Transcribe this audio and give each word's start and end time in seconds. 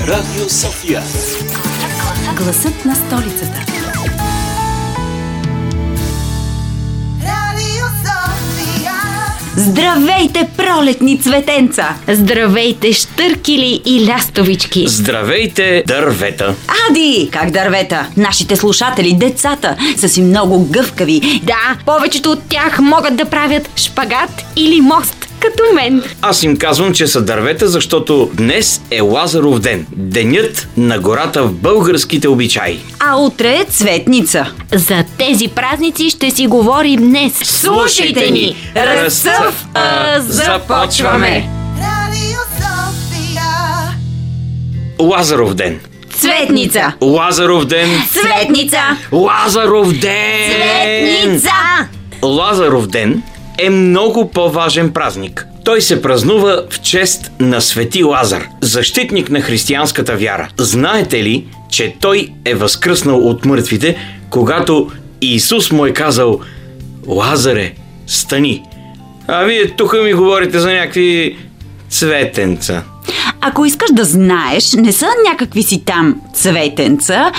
Радио 0.00 0.48
София. 0.48 1.02
Гласът 2.36 2.84
на 2.84 2.94
столицата. 2.94 3.79
Здравейте, 9.60 10.48
пролетни 10.56 11.18
цветенца! 11.18 11.88
Здравейте, 12.08 12.92
штъркили 12.92 13.80
и 13.86 14.06
лястовички! 14.06 14.84
Здравейте, 14.88 15.84
дървета! 15.86 16.54
Ади! 16.90 17.28
Как 17.32 17.50
дървета? 17.50 18.06
Нашите 18.16 18.56
слушатели, 18.56 19.12
децата, 19.12 19.76
са 19.96 20.08
си 20.08 20.22
много 20.22 20.66
гъвкави. 20.70 21.40
Да, 21.42 21.76
повечето 21.86 22.30
от 22.30 22.42
тях 22.48 22.78
могат 22.78 23.16
да 23.16 23.24
правят 23.24 23.70
шпагат 23.76 24.44
или 24.56 24.80
мост, 24.80 25.29
като 25.40 25.62
мен. 25.74 26.02
Аз 26.22 26.42
им 26.42 26.56
казвам, 26.56 26.94
че 26.94 27.06
са 27.06 27.22
дървета, 27.22 27.68
защото 27.68 28.30
днес 28.34 28.82
е 28.90 29.00
Лазаров 29.00 29.58
ден. 29.58 29.86
Денят 29.96 30.68
на 30.76 30.98
гората 30.98 31.42
в 31.42 31.52
българските 31.52 32.28
обичаи. 32.28 32.78
А 32.98 33.16
утре 33.16 33.56
е 33.56 33.64
цветница. 33.64 34.52
За 34.72 35.04
тези 35.18 35.48
празници 35.48 36.10
ще 36.10 36.30
си 36.30 36.46
говорим 36.46 37.00
днес. 37.00 37.32
Слушайте 37.42 38.30
ни! 38.30 38.56
Разсъв, 38.76 39.66
започваме! 40.18 41.50
Лазаров 45.00 45.54
ден! 45.54 45.80
Цветница! 46.10 46.92
Лазаров 47.00 47.64
ден! 47.64 47.88
Цветница! 48.12 48.78
Лазаров 49.12 49.92
ден! 49.92 50.50
Цветница! 50.50 51.52
Лазаров 52.22 52.86
ден 52.86 53.22
е 53.62 53.70
много 53.70 54.30
по-важен 54.30 54.92
празник. 54.92 55.46
Той 55.64 55.80
се 55.80 56.02
празнува 56.02 56.64
в 56.70 56.80
чест 56.80 57.32
на 57.40 57.60
Свети 57.60 58.04
Лазар, 58.04 58.46
защитник 58.60 59.30
на 59.30 59.40
християнската 59.40 60.16
вяра. 60.16 60.48
Знаете 60.58 61.24
ли, 61.24 61.46
че 61.70 61.94
той 62.00 62.28
е 62.44 62.54
възкръснал 62.54 63.18
от 63.28 63.44
мъртвите, 63.44 63.96
когато 64.30 64.90
Исус 65.20 65.72
му 65.72 65.86
е 65.86 65.92
казал 65.92 66.40
Лазаре, 67.06 67.72
стани. 68.06 68.62
А 69.28 69.44
вие 69.44 69.70
тук 69.70 69.96
ми 70.04 70.12
говорите 70.12 70.58
за 70.58 70.72
някакви 70.72 71.36
цветенца. 71.88 72.82
Ако 73.40 73.64
искаш 73.64 73.90
да 73.92 74.04
знаеш, 74.04 74.72
не 74.72 74.92
са 74.92 75.06
някакви 75.30 75.62
си 75.62 75.84
там 75.84 76.20
цветенца 76.34 77.32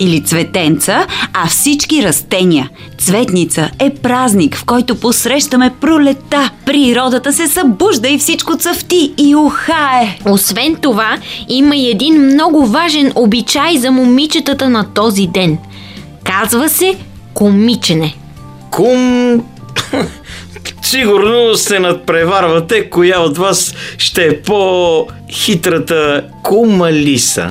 или 0.00 0.20
цветенца, 0.20 1.06
а 1.32 1.46
всички 1.46 2.02
растения. 2.02 2.70
Цветница 2.98 3.70
е 3.78 3.90
празник, 3.90 4.56
в 4.56 4.64
който 4.64 4.94
посрещаме 4.94 5.70
пролета. 5.80 6.50
Природата 6.66 7.32
се 7.32 7.46
събужда 7.46 8.08
и 8.08 8.18
всичко 8.18 8.56
цъфти 8.56 9.14
и 9.18 9.34
ухае. 9.36 10.18
Освен 10.26 10.76
това, 10.76 11.18
има 11.48 11.76
и 11.76 11.90
един 11.90 12.24
много 12.24 12.66
важен 12.66 13.12
обичай 13.14 13.78
за 13.78 13.90
момичетата 13.90 14.68
на 14.68 14.94
този 14.94 15.26
ден. 15.26 15.58
Казва 16.24 16.68
се 16.68 16.96
комичене. 17.34 18.14
Кум... 18.70 19.42
Сигурно 20.82 21.54
се 21.54 21.78
надпреварвате, 21.78 22.90
коя 22.90 23.20
от 23.20 23.38
вас 23.38 23.74
ще 23.98 24.26
е 24.26 24.42
по-хитрата 24.42 26.24
кумалиса. 26.42 27.50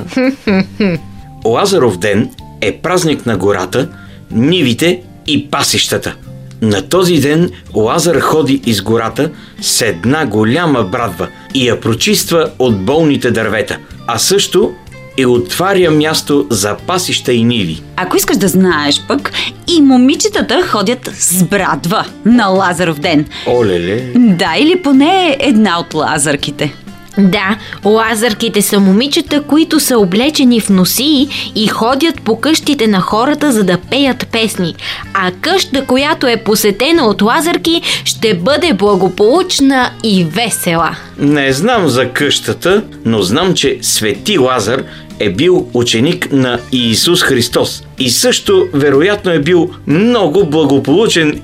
Лазаров 1.44 1.98
ден 1.98 2.30
е 2.60 2.72
празник 2.72 3.26
на 3.26 3.36
гората, 3.36 3.88
нивите 4.30 5.02
и 5.26 5.50
пасищата. 5.50 6.14
На 6.62 6.88
този 6.88 7.20
ден 7.20 7.50
Лазар 7.74 8.20
ходи 8.20 8.62
из 8.66 8.82
гората 8.82 9.30
с 9.60 9.82
една 9.82 10.26
голяма 10.26 10.82
брадва 10.82 11.28
и 11.54 11.68
я 11.68 11.80
прочиства 11.80 12.50
от 12.58 12.84
болните 12.84 13.30
дървета, 13.30 13.78
а 14.06 14.18
също 14.18 14.72
и 15.16 15.26
отваря 15.26 15.90
място 15.90 16.46
за 16.50 16.76
пасища 16.86 17.32
и 17.32 17.44
ниви. 17.44 17.82
Ако 17.96 18.16
искаш 18.16 18.36
да 18.36 18.48
знаеш 18.48 19.02
пък, 19.08 19.32
и 19.66 19.82
момичетата 19.82 20.62
ходят 20.62 21.10
с 21.14 21.44
брадва 21.44 22.04
на 22.24 22.46
Лазаров 22.46 22.98
ден. 22.98 23.26
Олеле! 23.46 24.12
Да, 24.16 24.54
или 24.58 24.82
поне 24.82 25.36
една 25.40 25.80
от 25.80 25.94
лазарките. 25.94 26.74
Да, 27.18 27.56
лазарките 27.84 28.62
са 28.62 28.80
момичета, 28.80 29.42
които 29.42 29.80
са 29.80 29.98
облечени 29.98 30.60
в 30.60 30.68
носии 30.68 31.28
и 31.54 31.66
ходят 31.66 32.20
по 32.20 32.40
къщите 32.40 32.86
на 32.86 33.00
хората, 33.00 33.52
за 33.52 33.64
да 33.64 33.78
пеят 33.90 34.26
песни. 34.32 34.74
А 35.14 35.32
къща, 35.40 35.86
която 35.86 36.26
е 36.26 36.36
посетена 36.36 37.06
от 37.06 37.22
лазарки, 37.22 37.82
ще 38.04 38.34
бъде 38.34 38.72
благополучна 38.72 39.90
и 40.04 40.24
весела. 40.24 40.96
Не 41.18 41.52
знам 41.52 41.88
за 41.88 42.08
къщата, 42.08 42.82
но 43.04 43.22
знам, 43.22 43.54
че 43.54 43.78
Свети 43.82 44.38
Лазар 44.38 44.82
е 45.18 45.30
бил 45.30 45.66
ученик 45.74 46.32
на 46.32 46.58
Иисус 46.72 47.22
Христос 47.22 47.82
и 47.98 48.10
също 48.10 48.68
вероятно 48.74 49.32
е 49.32 49.38
бил 49.38 49.70
много 49.86 50.46
благополучен 50.46 51.40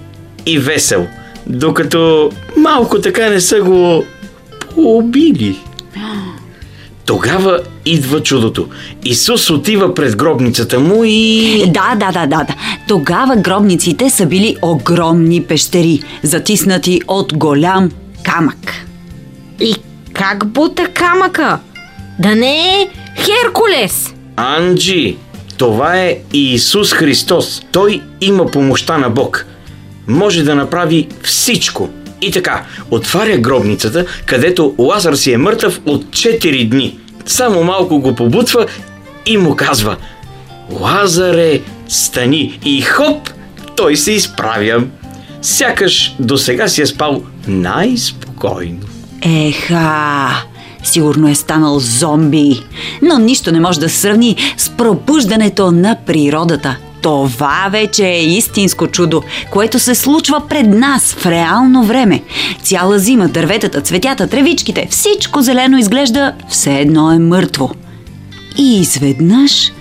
и 0.47 0.59
весел, 0.59 1.06
докато 1.47 2.31
малко 2.56 3.00
така 3.00 3.31
не 3.31 3.41
са 3.41 3.60
го 3.60 4.05
убили. 4.76 5.59
Тогава 7.06 7.60
идва 7.84 8.22
чудото. 8.22 8.69
Исус 9.04 9.50
отива 9.50 9.94
пред 9.94 10.16
гробницата 10.16 10.81
му 10.81 11.04
и... 11.04 11.62
Да, 11.66 11.94
да, 11.97 12.12
да, 12.12 12.26
да, 12.26 12.44
да. 12.44 12.54
Тогава 12.88 13.37
гробниците 13.37 14.10
са 14.10 14.26
били 14.26 14.56
огромни 14.62 15.42
пещери, 15.42 16.03
затиснати 16.22 17.00
от 17.09 17.37
голям 17.37 17.91
камък. 18.22 18.72
И 19.60 19.75
как 20.12 20.47
бута 20.47 20.88
камъка? 20.88 21.58
Да 22.19 22.34
не 22.34 22.82
е 22.82 22.88
Херкулес! 23.16 24.14
Анджи, 24.37 25.16
това 25.58 25.97
е 25.97 26.19
Иисус 26.32 26.93
Христос. 26.93 27.62
Той 27.72 28.03
има 28.20 28.47
помощта 28.47 28.98
на 28.98 29.10
Бог. 29.10 29.47
Може 30.08 30.43
да 30.43 30.54
направи 30.54 31.08
всичко. 31.22 31.88
И 32.22 32.31
така, 32.31 32.65
отваря 32.91 33.38
гробницата, 33.38 34.04
където 34.27 34.75
Лазар 34.78 35.15
си 35.15 35.32
е 35.32 35.38
мъртъв 35.38 35.81
от 35.87 36.04
4 36.04 36.69
дни. 36.69 36.99
Само 37.27 37.65
малко 37.65 38.00
го 38.00 38.15
побутва 38.15 38.66
и 39.27 39.37
му 39.37 39.56
казва 39.56 39.97
Лазаре, 40.71 41.60
стани! 41.88 42.59
И 42.65 42.82
хоп, 42.82 43.31
той 43.76 43.97
се 43.97 44.12
изправя. 44.12 44.84
Сякаш 45.43 46.15
до 46.21 46.38
сега 46.38 46.69
си 46.69 46.82
е 46.82 46.87
спал 46.87 47.22
най-спокойно. 47.49 48.81
Еха, 49.22 50.44
сигурно 50.84 51.28
е 51.28 51.34
станал 51.34 51.81
зомби. 51.81 52.62
Но 53.03 53.19
нищо 53.19 53.53
не 53.53 53.60
може 53.60 53.81
да 53.81 53.88
сравни 53.88 54.37
с 54.56 54.71
пробуждането 54.71 55.72
на 55.72 55.97
природата. 56.06 56.76
Това 57.02 57.68
вече 57.70 58.06
е 58.06 58.24
истинско 58.24 58.86
чудо, 58.86 59.22
което 59.50 59.78
се 59.78 59.94
случва 59.94 60.42
пред 60.48 60.66
нас 60.66 61.14
в 61.14 61.26
реално 61.26 61.84
време. 61.84 62.22
Цяла 62.62 62.98
зима 62.98 63.28
дърветата, 63.28 63.80
цветята, 63.80 64.26
тревичките, 64.26 64.88
всичко 64.90 65.42
зелено 65.42 65.78
изглежда 65.78 66.32
все 66.48 66.80
едно 66.80 67.12
е 67.12 67.18
мъртво. 67.18 67.70
И 68.58 68.80
изведнъж 68.80 69.72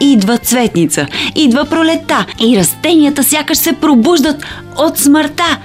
идва 0.00 0.38
цветница, 0.38 1.06
идва 1.34 1.64
пролета 1.64 2.26
и 2.40 2.56
растенията 2.56 3.24
сякаш 3.24 3.58
се 3.58 3.72
пробуждат 3.72 4.44
от 4.76 4.98
смъртта. 4.98 5.58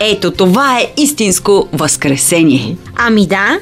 Ето 0.00 0.30
това 0.30 0.78
е 0.78 0.92
истинско 0.96 1.68
възкресение. 1.72 2.76
Ами 2.96 3.26
да, 3.26 3.58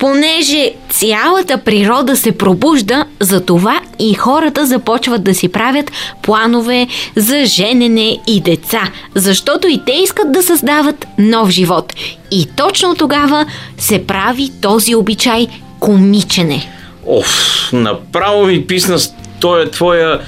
понеже 0.00 0.72
цялата 0.88 1.58
природа 1.58 2.16
се 2.16 2.32
пробужда, 2.32 3.04
затова 3.20 3.80
и 3.98 4.14
хората 4.14 4.66
започват 4.66 5.24
да 5.24 5.34
си 5.34 5.48
правят 5.48 5.92
планове 6.22 6.86
за 7.16 7.44
женене 7.44 8.18
и 8.26 8.40
деца, 8.40 8.82
защото 9.14 9.68
и 9.68 9.80
те 9.86 9.92
искат 9.92 10.32
да 10.32 10.42
създават 10.42 11.06
нов 11.18 11.50
живот. 11.50 11.94
И 12.30 12.46
точно 12.56 12.94
тогава 12.94 13.46
се 13.78 14.06
прави 14.06 14.50
този 14.62 14.94
обичай 14.94 15.46
комичене. 15.80 16.72
Оф, 17.06 17.70
направо 17.72 18.46
ми 18.46 18.66
писна 18.66 18.98
с 18.98 19.14
този 19.40 19.70
твоя 19.70 20.20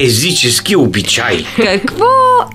езически 0.00 0.76
обичай. 0.76 1.44
Какво 1.56 2.04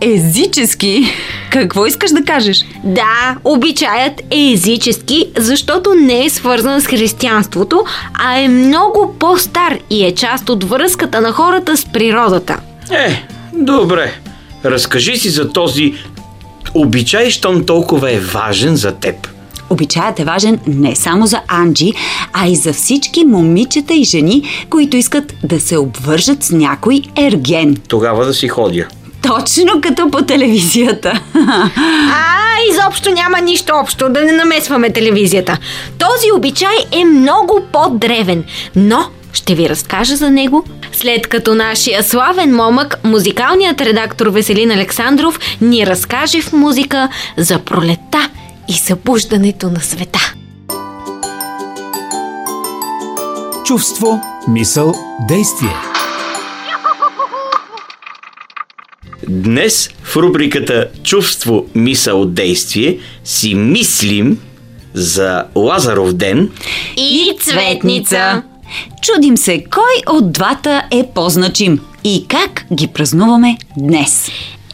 езически? 0.01 1.05
Какво 1.51 1.85
искаш 1.85 2.11
да 2.11 2.23
кажеш? 2.23 2.65
Да, 2.83 3.37
обичаят 3.43 4.21
е 4.31 4.51
езически, 4.51 5.29
защото 5.37 5.93
не 5.93 6.25
е 6.25 6.29
свързан 6.29 6.81
с 6.81 6.87
християнството, 6.87 7.83
а 8.13 8.39
е 8.39 8.47
много 8.47 9.15
по-стар 9.19 9.77
и 9.89 10.05
е 10.05 10.15
част 10.15 10.49
от 10.49 10.63
връзката 10.63 11.21
на 11.21 11.31
хората 11.31 11.77
с 11.77 11.85
природата. 11.85 12.59
Е, 12.91 13.23
добре. 13.53 14.13
Разкажи 14.65 15.17
си 15.17 15.29
за 15.29 15.49
този 15.49 15.93
обичай, 16.73 17.29
щом 17.29 17.65
толкова 17.65 18.11
е 18.11 18.19
важен 18.19 18.75
за 18.75 18.91
теб. 18.91 19.34
Обичаят 19.75 20.19
е 20.19 20.23
важен 20.23 20.59
не 20.67 20.95
само 20.95 21.25
за 21.25 21.41
Анджи, 21.47 21.93
а 22.33 22.47
и 22.47 22.55
за 22.55 22.73
всички 22.73 23.25
момичета 23.25 23.93
и 23.93 24.03
жени, 24.03 24.43
които 24.69 24.97
искат 24.97 25.33
да 25.43 25.59
се 25.59 25.77
обвържат 25.77 26.43
с 26.43 26.51
някой 26.51 27.01
ерген. 27.17 27.77
Тогава 27.87 28.25
да 28.25 28.33
си 28.33 28.47
ходя. 28.47 28.87
Точно 29.21 29.81
като 29.81 30.11
по 30.11 30.21
телевизията. 30.21 31.21
А, 31.35 32.35
изобщо 32.71 33.11
няма 33.11 33.41
нищо 33.41 33.73
общо, 33.75 34.09
да 34.09 34.21
не 34.21 34.31
намесваме 34.31 34.93
телевизията. 34.93 35.57
Този 35.99 36.31
обичай 36.35 36.75
е 36.91 37.05
много 37.05 37.61
по-древен, 37.71 38.43
но 38.75 38.99
ще 39.33 39.55
ви 39.55 39.69
разкажа 39.69 40.15
за 40.15 40.29
него, 40.29 40.63
след 40.91 41.27
като 41.27 41.55
нашия 41.55 42.03
славен 42.03 42.55
момък, 42.55 42.99
музикалният 43.03 43.81
редактор 43.81 44.27
Веселин 44.27 44.71
Александров, 44.71 45.39
ни 45.61 45.85
разкаже 45.85 46.41
в 46.41 46.53
музика 46.53 47.09
за 47.37 47.59
пролета 47.59 48.29
и 48.67 48.73
събуждането 48.73 49.69
на 49.69 49.79
света. 49.79 50.33
Чувство, 53.65 54.21
мисъл, 54.47 54.93
действие. 55.27 55.75
Днес 59.29 59.89
в 60.03 60.15
рубриката 60.15 60.89
Чувство, 61.03 61.65
мисъл, 61.75 62.25
действие 62.25 62.99
си 63.23 63.55
мислим 63.55 64.39
за 64.93 65.43
Лазаров 65.55 66.13
ден 66.13 66.51
И 66.97 67.37
цветница. 67.41 68.43
Чудим 69.01 69.37
се 69.37 69.63
кой 69.63 70.15
от 70.15 70.31
двата 70.31 70.83
е 70.91 71.09
по-значим 71.15 71.79
и 72.03 72.25
как 72.27 72.65
ги 72.73 72.87
празнуваме 72.87 73.57
днес. 73.77 74.29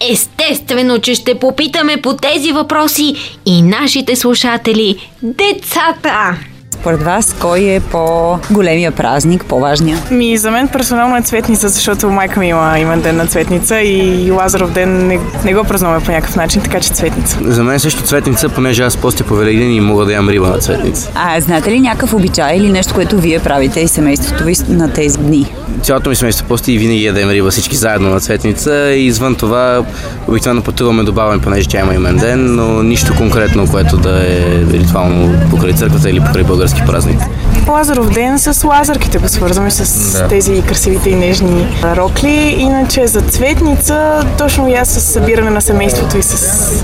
Естествено, 0.10 1.00
че 1.00 1.16
ще 1.16 1.40
попитаме 1.40 2.02
по 2.02 2.14
тези 2.14 2.52
въпроси 2.52 3.16
и 3.46 3.62
нашите 3.62 4.16
слушатели, 4.16 5.10
децата. 5.24 6.38
Според 6.74 7.04
вас, 7.04 7.36
кой 7.40 7.60
е 7.60 7.80
по-големия 7.80 8.92
празник, 8.92 9.46
по-важния? 9.46 9.98
Ми, 10.12 10.38
за 10.38 10.52
мен 10.52 10.68
персонално 10.68 11.18
е 11.18 11.22
цветница, 11.22 11.70
защото 11.70 12.10
майка 12.10 12.40
ми 12.40 12.48
има 12.48 12.80
имен 12.80 13.02
ден 13.02 13.18
на 13.18 13.28
цветница 13.28 13.82
и 13.82 14.32
Лазаров 14.32 14.72
ден 14.72 15.08
не, 15.08 15.20
не 15.46 15.54
го 15.54 15.64
празнуваме 15.64 16.06
по 16.06 16.12
някакъв 16.12 16.36
начин, 16.36 16.62
така 16.62 16.80
че 16.80 16.90
цветница. 16.90 17.38
За 17.42 17.64
мен 17.64 17.80
също 17.80 18.04
цветница, 18.04 18.50
понеже 18.50 18.84
аз 18.84 18.98
постя 18.98 19.24
по 19.24 19.36
Великден 19.36 19.72
и 19.72 19.80
мога 19.80 20.06
да 20.06 20.14
ям 20.14 20.30
риба 20.30 20.48
на 20.48 20.58
цветница. 20.58 21.12
А 21.16 21.40
знаете 21.40 21.72
ли 21.72 21.80
някакъв 21.80 22.14
обичай 22.14 22.58
или 22.58 22.72
нещо, 22.72 22.94
което 22.94 23.18
вие 23.18 23.40
правите 23.40 23.80
и 23.80 23.88
семейството 23.88 24.44
ви 24.44 24.56
на 24.70 24.94
тези 24.94 25.18
дни? 25.18 25.54
Цялото 25.82 26.10
ми 26.10 26.16
семейство 26.16 26.46
пости 26.48 26.74
и 26.74 26.78
винаги 26.78 27.06
ядем 27.06 27.30
риба 27.30 27.52
всички 27.52 27.76
заедно 27.76 28.10
на 28.10 28.20
цветница 28.20 28.92
и 28.96 29.06
извън 29.06 29.36
това 29.36 29.86
обикновено 30.28 30.64
пътуваме 30.64 31.04
до 31.04 31.40
понеже 31.44 31.68
тя 31.68 31.80
има 31.80 31.94
имен 31.94 32.18
ден, 32.18 32.56
но 32.56 32.84
нищо 32.84 33.14
конкретно, 33.18 33.68
което 33.72 33.98
да 33.98 34.24
е 34.28 34.66
ритуално 34.74 35.50
покрай 35.50 35.74
църквата 35.74 36.10
или 36.10 36.20
покрай 36.20 36.44
български 36.62 36.82
празник. 36.86 37.41
Лазаров 37.68 38.10
ден 38.10 38.40
с 38.40 38.64
лазарките 38.68 39.18
го 39.18 39.28
свързваме 39.28 39.72
с 39.72 40.12
Да. 40.20 40.28
тези 40.28 40.62
красивите 40.62 41.10
и 41.10 41.16
нежни 41.16 41.68
рокли. 41.84 42.56
Иначе 42.60 43.08
за 43.08 43.22
цветница, 43.22 44.26
точно 44.38 44.70
и 44.70 44.74
аз 44.74 44.90
с 44.90 45.02
събиране 45.02 45.50
на 45.50 45.62
семейството 45.62 46.18
и 46.18 46.24
с 46.24 46.84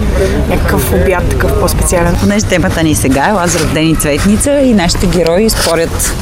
някакъв 0.49 0.93
обяд, 0.93 1.29
такъв 1.29 1.59
по-специален. 1.59 2.15
Понеже 2.21 2.45
темата 2.45 2.83
ни 2.83 2.95
сега 2.95 3.25
е 3.29 3.31
Лазаров 3.31 3.73
ден 3.73 3.89
и 3.89 3.95
Цветница 3.95 4.51
и 4.51 4.73
нашите 4.73 5.07
герои 5.07 5.49
спорят 5.49 6.13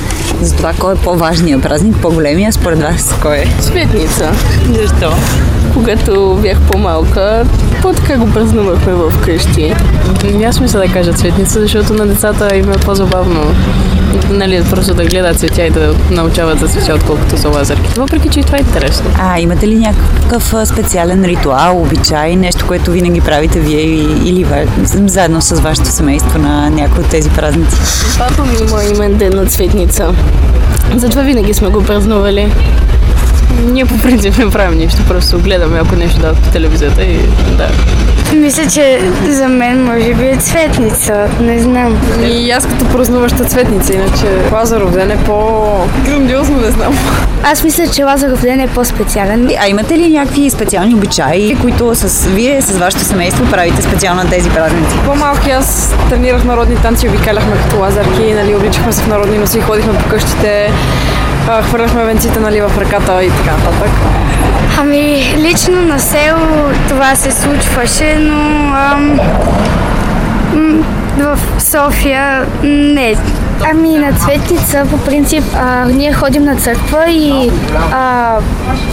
за 0.41 0.55
това 0.55 0.73
кой 0.79 0.93
е 0.93 0.97
по-важният 0.97 1.61
празник, 1.61 1.95
по-големия 2.01 2.53
според 2.53 2.81
вас 2.81 3.15
кой 3.21 3.37
е. 3.37 3.47
Цветница. 3.61 4.31
Защо? 4.73 5.11
Когато 5.73 6.39
бях 6.41 6.61
по-малка, 6.61 7.45
по-така 7.81 8.17
го 8.17 8.31
празнувахме 8.31 8.93
в 8.93 9.13
къщи. 9.25 9.73
Няма 10.23 10.53
смисъл 10.53 10.81
да 10.81 10.93
кажа 10.93 11.13
цветница, 11.13 11.61
защото 11.61 11.93
на 11.93 12.05
децата 12.05 12.55
им 12.55 12.71
е 12.71 12.77
по-забавно. 12.77 13.55
Нали, 14.35 14.63
просто 14.69 14.93
да 14.93 15.05
гледат 15.05 15.39
цветя 15.39 15.65
и 15.65 15.69
да 15.69 15.95
научават 16.11 16.59
за 16.59 16.67
цветя, 16.67 16.95
отколкото 16.95 17.37
за 17.37 17.49
лазарки. 17.49 17.99
Въпреки, 17.99 18.29
че 18.29 18.39
и 18.39 18.43
това 18.43 18.57
е 18.57 18.61
интересно. 18.61 19.09
А 19.19 19.39
имате 19.39 19.67
ли 19.67 19.75
някакъв 19.75 20.53
специален 20.65 21.25
ритуал, 21.25 21.81
обичай, 21.81 22.35
нещо, 22.35 22.67
което 22.67 22.91
винаги 22.91 23.21
правите 23.21 23.59
вие 23.59 23.81
или 24.25 24.45
заедно 25.05 25.41
с 25.41 25.59
вашето 25.59 25.89
семейство 25.89 26.39
на 26.39 26.69
някои 26.69 27.03
от 27.03 27.09
тези 27.09 27.29
празници? 27.29 27.77
Папа 28.17 28.45
ми 28.45 28.57
има 28.69 28.83
имен 28.83 29.17
ден 29.17 29.33
на 29.35 29.45
цветница. 29.45 30.15
Затова 30.95 31.21
винаги 31.21 31.53
сме 31.53 31.69
го 31.69 31.83
празнували. 31.83 32.51
Ние 33.63 33.85
по 33.85 33.97
принцип 33.97 34.37
не 34.37 34.49
правим 34.49 34.77
нищо, 34.77 35.01
просто 35.07 35.39
гледаме 35.39 35.79
ако 35.79 35.95
нещо 35.95 36.19
дават 36.19 36.39
по 36.39 36.49
телевизията 36.49 37.03
и 37.03 37.17
да. 37.57 37.69
Мисля, 38.33 38.63
че 38.67 39.01
за 39.29 39.47
мен 39.47 39.83
може 39.83 40.13
би 40.13 40.25
е 40.25 40.37
цветница. 40.37 41.27
Не 41.41 41.59
знам. 41.59 42.01
И 42.25 42.51
аз 42.51 42.65
като 42.67 42.85
празнуваща 42.85 43.45
цветница, 43.45 43.93
иначе 43.93 44.25
Лазаров 44.53 44.91
ден 44.91 45.11
е 45.11 45.17
по-грандиозно, 45.17 46.57
не 46.57 46.71
знам. 46.71 46.97
Аз 47.43 47.63
мисля, 47.63 47.87
че 47.87 48.03
Лазаров 48.03 48.41
ден 48.41 48.59
е 48.59 48.67
по-специален. 48.67 49.49
А 49.59 49.67
имате 49.67 49.97
ли 49.97 50.09
някакви 50.09 50.49
специални 50.49 50.95
обичаи, 50.95 51.57
които 51.61 51.95
с, 51.95 52.27
вие 52.27 52.61
с 52.61 52.77
вашето 52.77 53.03
семейство 53.03 53.45
правите 53.51 53.81
специално 53.81 54.23
на 54.23 54.29
тези 54.29 54.49
празници? 54.49 54.95
По-малки 55.05 55.51
аз 55.51 55.95
тренирах 56.09 56.43
народни 56.43 56.75
танци, 56.75 57.09
обикаляхме 57.09 57.57
като 57.57 57.79
лазарки, 57.79 58.33
нали, 58.33 58.55
обличахме 58.55 58.93
се 58.93 59.01
в 59.01 59.07
народни 59.07 59.37
носи, 59.37 59.61
ходихме 59.61 59.93
по 59.93 60.09
къщите, 60.09 60.71
а, 61.47 61.61
хвърляхме 61.61 62.03
венците 62.05 62.39
нали, 62.39 62.61
в 62.61 62.71
ръката 62.77 63.23
и 63.23 63.29
така 63.29 63.51
нататък. 63.51 63.89
Ами, 64.79 65.33
лично 65.37 65.81
на 65.81 65.99
село 65.99 66.69
това 66.89 67.15
се 67.15 67.31
случваше, 67.31 68.15
но 68.19 68.73
ам, 68.75 69.19
в 71.17 71.39
София 71.59 72.45
не. 72.63 73.15
Ами 73.63 73.97
на 73.97 74.13
Цветница 74.13 74.85
по 74.91 74.97
принцип 74.97 75.43
а, 75.55 75.85
ние 75.85 76.13
ходим 76.13 76.43
на 76.43 76.55
църква 76.55 77.05
и 77.09 77.51
а, 77.91 78.37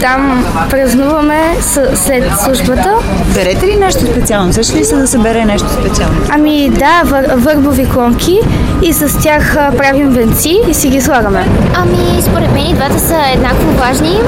там 0.00 0.44
празнуваме 0.70 1.56
с, 1.60 1.96
след 1.96 2.24
службата. 2.44 2.94
Берете 3.34 3.66
ли 3.66 3.76
нещо 3.76 4.06
специално? 4.06 4.52
Също 4.52 4.76
ли 4.76 4.84
се 4.84 4.96
да 4.96 5.06
се 5.06 5.18
бере 5.18 5.44
нещо 5.44 5.68
специално? 5.80 6.16
Ами 6.30 6.70
да, 6.70 7.02
вър, 7.04 7.24
върбови 7.34 7.88
клонки 7.88 8.38
и 8.82 8.92
с 8.92 9.22
тях 9.22 9.56
а, 9.56 9.76
правим 9.76 10.10
венци 10.10 10.60
и 10.68 10.74
си 10.74 10.88
ги 10.88 11.00
слагаме. 11.00 11.46
Ами, 11.74 12.22
според 12.22 12.52
мен 12.52 12.66
и 12.66 12.74
двата 12.74 12.98
са 12.98 13.16
еднакво 13.34 13.70
важни, 13.70 14.18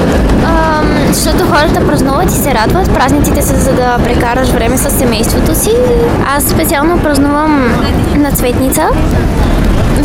ам, 0.45 1.13
защото 1.13 1.45
хората 1.45 1.87
празнуват 1.87 2.31
и 2.31 2.35
се 2.35 2.53
радват. 2.53 2.93
Празниците 2.93 3.41
са 3.41 3.55
за 3.55 3.71
да 3.71 3.97
прекараш 4.03 4.49
време 4.49 4.77
с 4.77 4.89
семейството 4.89 5.55
си. 5.55 5.71
Аз 6.37 6.43
специално 6.43 6.99
празнувам 6.99 7.71
на 8.15 8.31
цветница, 8.31 8.81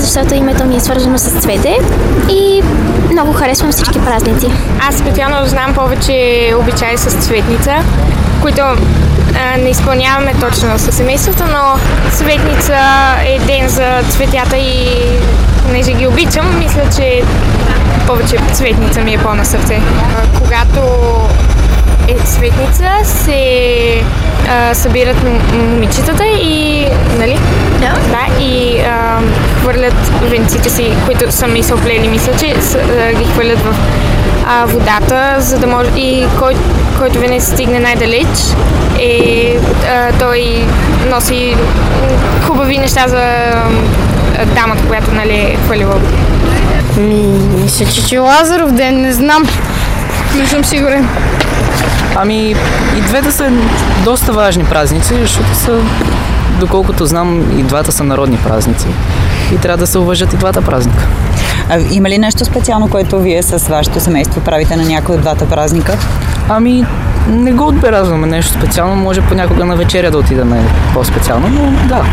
защото 0.01 0.35
името 0.35 0.65
ми 0.65 0.77
е 0.77 0.81
свързано 0.81 1.19
с 1.19 1.31
цвете 1.31 1.77
и 2.29 2.63
много 3.13 3.33
харесвам 3.33 3.73
всички 3.73 3.99
празници. 4.01 4.51
Аз 4.89 4.99
специално 4.99 5.47
знам 5.47 5.75
повече 5.75 6.55
обичаи 6.61 6.97
с 6.97 7.11
цветница, 7.11 7.75
които 8.43 8.63
а, 8.63 8.77
не 9.59 9.69
изпълняваме 9.71 10.35
точно 10.41 10.79
със 10.79 10.95
семейството, 10.95 11.45
но 11.47 11.79
цветница 12.13 12.79
е 13.27 13.39
ден 13.39 13.69
за 13.69 14.03
цветята 14.11 14.57
и 14.57 14.87
понеже 15.67 15.93
ги 15.93 16.07
обичам, 16.07 16.59
мисля, 16.59 16.83
че 16.97 17.23
повече 18.07 18.37
цветница 18.53 19.01
ми 19.01 19.15
е 19.15 19.19
по-на 19.19 19.45
сърце. 19.45 19.81
Когато 20.39 20.81
е 22.11 22.15
цветница, 22.25 22.91
се 23.05 24.03
а, 24.49 24.75
събират 24.75 25.17
момичетата 25.53 26.25
и, 26.27 26.87
нали? 27.19 27.39
Да. 27.81 27.89
Да, 27.89 28.45
и 28.45 28.81
а, 28.81 29.19
хвърлят 29.61 30.11
венците 30.31 30.71
си, 30.71 30.93
които 31.07 31.33
са 31.33 31.47
ми 31.47 31.63
се 31.63 31.75
оплели, 31.75 32.09
мисля, 32.09 32.33
че 32.39 32.61
с, 32.61 32.75
а, 32.75 33.13
ги 33.13 33.25
хвърлят 33.25 33.59
в 33.59 33.75
а, 34.47 34.65
водата, 34.67 35.35
за 35.39 35.59
да 35.59 35.67
може 35.67 35.91
и 35.97 36.27
кой, 36.39 36.55
който 36.99 37.19
венец 37.19 37.47
стигне 37.47 37.79
най-далеч, 37.79 38.29
е, 39.01 39.57
а, 39.89 40.13
той 40.19 40.67
носи 41.11 41.57
хубави 42.47 42.79
неща 42.79 43.05
за 43.09 43.23
а, 43.23 44.47
дамата, 44.47 44.83
която 44.89 45.15
нали, 45.15 45.35
е 45.35 45.59
хвърлила. 45.65 45.95
Мисля, 47.63 47.87
че, 47.87 48.07
че 48.07 48.19
Лазаров 48.19 48.73
ден, 48.73 49.03
не 49.03 49.13
знам. 49.13 49.49
Не 50.37 50.47
съм 50.47 50.65
сигурен. 50.65 51.09
Ами 52.17 52.55
и 52.99 53.01
двете 53.01 53.31
са 53.31 53.51
доста 54.05 54.33
важни 54.33 54.65
празници, 54.65 55.15
защото 55.21 55.55
са, 55.55 55.79
доколкото 56.61 57.07
знам, 57.07 57.59
и 57.59 57.63
двата 57.63 57.93
са 57.93 58.05
народни 58.05 58.37
празници. 58.37 58.87
И 59.55 59.59
трябва 59.59 59.79
да 59.79 59.87
се 59.87 59.99
уважат 59.99 60.33
и 60.33 60.37
двата 60.37 60.63
празника. 60.63 61.07
А, 61.71 61.79
има 61.93 62.09
ли 62.09 62.19
нещо 62.19 62.45
специално, 62.45 62.91
което 62.91 63.19
вие 63.19 63.43
с 63.43 63.69
вашето 63.69 64.01
семейство 64.01 64.41
правите 64.41 64.77
на 64.77 64.85
някой 64.85 65.15
от 65.15 65.21
двата 65.21 65.49
празника? 65.49 65.99
Ами, 66.49 66.85
не 67.29 67.53
го 67.53 67.67
отбелязваме 67.67 68.27
нещо 68.27 68.53
специално, 68.53 68.97
може 68.97 69.21
понякога 69.21 69.65
на 69.65 69.77
вечеря 69.77 70.11
да 70.11 70.19
отидем 70.19 70.55
по-специално, 70.95 71.49
но 71.49 71.89
да. 71.89 72.05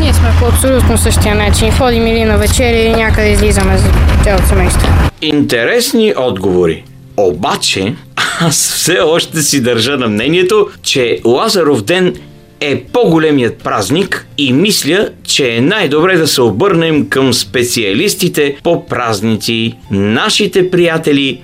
Ние 0.00 0.12
сме 0.12 0.28
по 0.40 0.46
абсолютно 0.46 0.98
същия 0.98 1.34
начин. 1.34 1.72
Ходим 1.72 2.06
или 2.06 2.24
на 2.24 2.38
вечеря, 2.38 2.76
или 2.76 2.96
някъде 2.96 3.28
излизаме 3.28 3.78
за 3.78 3.88
цялото 4.24 4.46
семейство. 4.46 4.88
Интересни 5.22 6.14
отговори. 6.16 6.84
Обаче, 7.18 7.94
аз 8.40 8.72
все 8.74 8.98
още 8.98 9.42
си 9.42 9.62
държа 9.62 9.96
на 9.96 10.08
мнението, 10.08 10.68
че 10.82 11.20
Лазаров 11.24 11.82
ден 11.82 12.14
е 12.60 12.82
по-големият 12.84 13.58
празник 13.58 14.26
и 14.38 14.52
мисля, 14.52 15.08
че 15.24 15.56
е 15.56 15.60
най-добре 15.60 16.16
да 16.16 16.28
се 16.28 16.42
обърнем 16.42 17.08
към 17.08 17.34
специалистите 17.34 18.56
по 18.62 18.86
празници, 18.86 19.72
нашите 19.90 20.70
приятели 20.70 21.40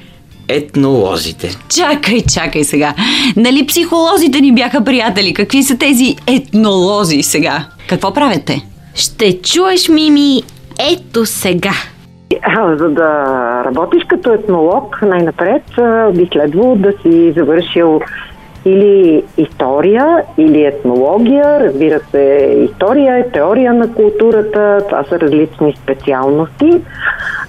етнолозите. 0.48 1.56
Чакай, 1.76 2.22
чакай 2.34 2.64
сега. 2.64 2.94
Нали 3.36 3.66
психолозите 3.66 4.40
ни 4.40 4.54
бяха 4.54 4.84
приятели? 4.84 5.34
Какви 5.34 5.62
са 5.62 5.76
тези 5.76 6.16
етнолози 6.26 7.22
сега? 7.22 7.68
Какво 7.88 8.14
правят 8.14 8.44
те? 8.44 8.66
Ще 8.94 9.38
чуеш, 9.42 9.88
Мими, 9.88 10.42
ето 10.78 11.26
сега. 11.26 11.74
За 12.52 12.88
да 12.88 13.62
работиш 13.64 14.04
като 14.04 14.32
етнолог, 14.32 15.02
най-напред 15.02 15.62
би 16.14 16.28
следвало 16.32 16.76
да 16.76 16.92
си 16.92 17.32
завършил 17.32 18.00
или 18.64 19.24
история, 19.36 20.22
или 20.38 20.64
етнология. 20.64 21.60
Разбира 21.60 22.00
се, 22.00 22.56
история 22.70 23.18
е 23.18 23.28
теория 23.30 23.74
на 23.74 23.94
културата, 23.94 24.78
това 24.88 25.04
са 25.04 25.20
различни 25.20 25.76
специалности. 25.76 26.82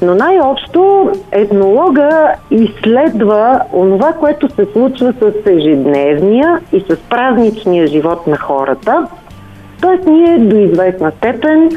Но 0.01 0.15
най-общо 0.15 1.11
етнолога 1.31 2.31
изследва 2.51 3.61
онова, 3.73 4.13
което 4.13 4.49
се 4.49 4.65
случва 4.73 5.13
с 5.13 5.49
ежедневния 5.49 6.59
и 6.73 6.79
с 6.79 6.97
празничния 7.09 7.87
живот 7.87 8.27
на 8.27 8.37
хората. 8.37 9.07
Тоест 9.81 10.05
ние 10.07 10.37
до 10.37 10.55
известна 10.55 11.11
степен 11.11 11.69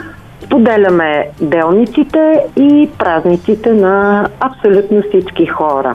споделяме 0.48 1.28
делниците 1.40 2.44
и 2.56 2.88
празниците 2.98 3.72
на 3.72 4.26
абсолютно 4.40 5.02
всички 5.02 5.46
хора. 5.46 5.94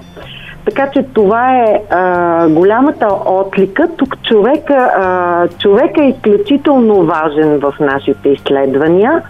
Така 0.65 0.89
че 0.93 1.03
това 1.13 1.57
е 1.57 1.81
а, 1.89 2.47
голямата 2.47 3.07
отлика. 3.25 3.89
Тук 3.97 4.23
човека, 4.23 4.91
а, 4.95 5.47
човека 5.47 6.03
е 6.03 6.09
изключително 6.09 7.05
важен 7.05 7.59
в 7.59 7.73
нашите 7.79 8.29
изследвания. 8.29 9.21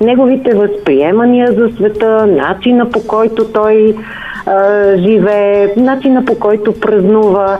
Неговите 0.00 0.54
възприемания 0.54 1.52
за 1.52 1.68
света, 1.76 2.26
начина 2.26 2.90
по 2.90 3.06
който 3.06 3.52
той 3.52 3.96
а, 4.46 4.96
живее, 4.96 5.74
начина 5.76 6.24
по 6.24 6.38
който 6.38 6.80
празнува. 6.80 7.58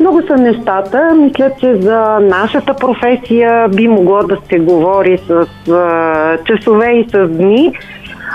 Много 0.00 0.22
са 0.26 0.36
нещата. 0.36 1.14
Мисля, 1.14 1.50
че 1.60 1.74
за 1.74 2.18
нашата 2.20 2.74
професия 2.74 3.68
би 3.68 3.88
могло 3.88 4.22
да 4.22 4.38
се 4.48 4.58
говори 4.58 5.18
с 5.18 5.46
а, 5.70 6.38
часове 6.44 6.92
и 6.92 7.08
с 7.10 7.28
дни. 7.28 7.72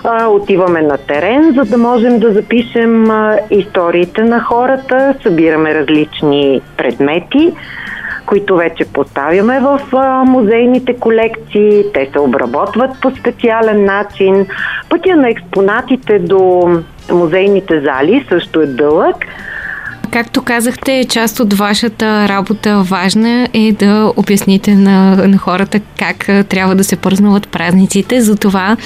А, 0.03 0.27
отиваме 0.27 0.81
на 0.81 0.97
терен, 0.97 1.53
за 1.53 1.65
да 1.65 1.77
можем 1.77 2.19
да 2.19 2.33
запишем 2.33 3.11
а, 3.11 3.37
историите 3.51 4.23
на 4.23 4.39
хората, 4.39 5.15
събираме 5.23 5.75
различни 5.75 6.61
предмети, 6.77 7.53
които 8.25 8.55
вече 8.55 8.85
поставяме 8.93 9.59
в 9.59 9.81
а, 9.93 10.23
музейните 10.23 10.95
колекции. 10.95 11.83
Те 11.93 12.09
се 12.11 12.19
обработват 12.19 12.91
по 13.01 13.11
специален 13.11 13.85
начин. 13.85 14.47
Пътя 14.89 15.15
на 15.15 15.29
експонатите 15.29 16.19
до 16.19 16.69
музейните 17.11 17.81
зали 17.81 18.25
също 18.29 18.61
е 18.61 18.65
дълъг. 18.65 19.15
Както 20.11 20.41
казахте, 20.43 21.05
част 21.09 21.39
от 21.39 21.53
вашата 21.53 22.29
работа 22.29 22.83
важна 22.83 23.47
е 23.53 23.71
да 23.71 24.13
обясните 24.17 24.75
на, 24.75 25.15
на 25.27 25.37
хората 25.37 25.79
как 25.99 26.45
трябва 26.49 26.75
да 26.75 26.83
се 26.83 26.95
празнуват 26.95 27.49
празниците. 27.49 28.21
Затова 28.21 28.77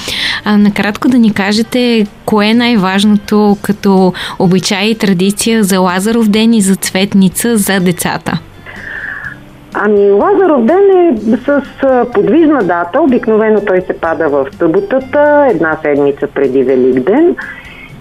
а, 0.46 0.58
накратко 0.58 1.08
да 1.08 1.18
ни 1.18 1.34
кажете 1.34 2.08
кое 2.26 2.48
е 2.48 2.54
най-важното 2.54 3.58
като 3.62 4.14
обичай 4.40 4.86
и 4.86 4.98
традиция 4.98 5.64
за 5.64 5.80
Лазаров 5.80 6.28
ден 6.28 6.54
и 6.54 6.62
за 6.62 6.76
Цветница 6.76 7.58
за 7.58 7.80
децата. 7.80 8.40
Ами 9.74 10.12
Лазаров 10.12 10.66
ден 10.66 10.84
е 10.92 11.18
с 11.38 11.62
подвижна 12.14 12.64
дата. 12.64 13.02
Обикновено 13.02 13.62
той 13.68 13.82
се 13.82 13.94
пада 13.94 14.30
в 14.30 14.48
съботата, 14.60 15.48
една 15.52 15.78
седмица 15.82 16.28
преди 16.28 16.64
Великден. 16.64 17.36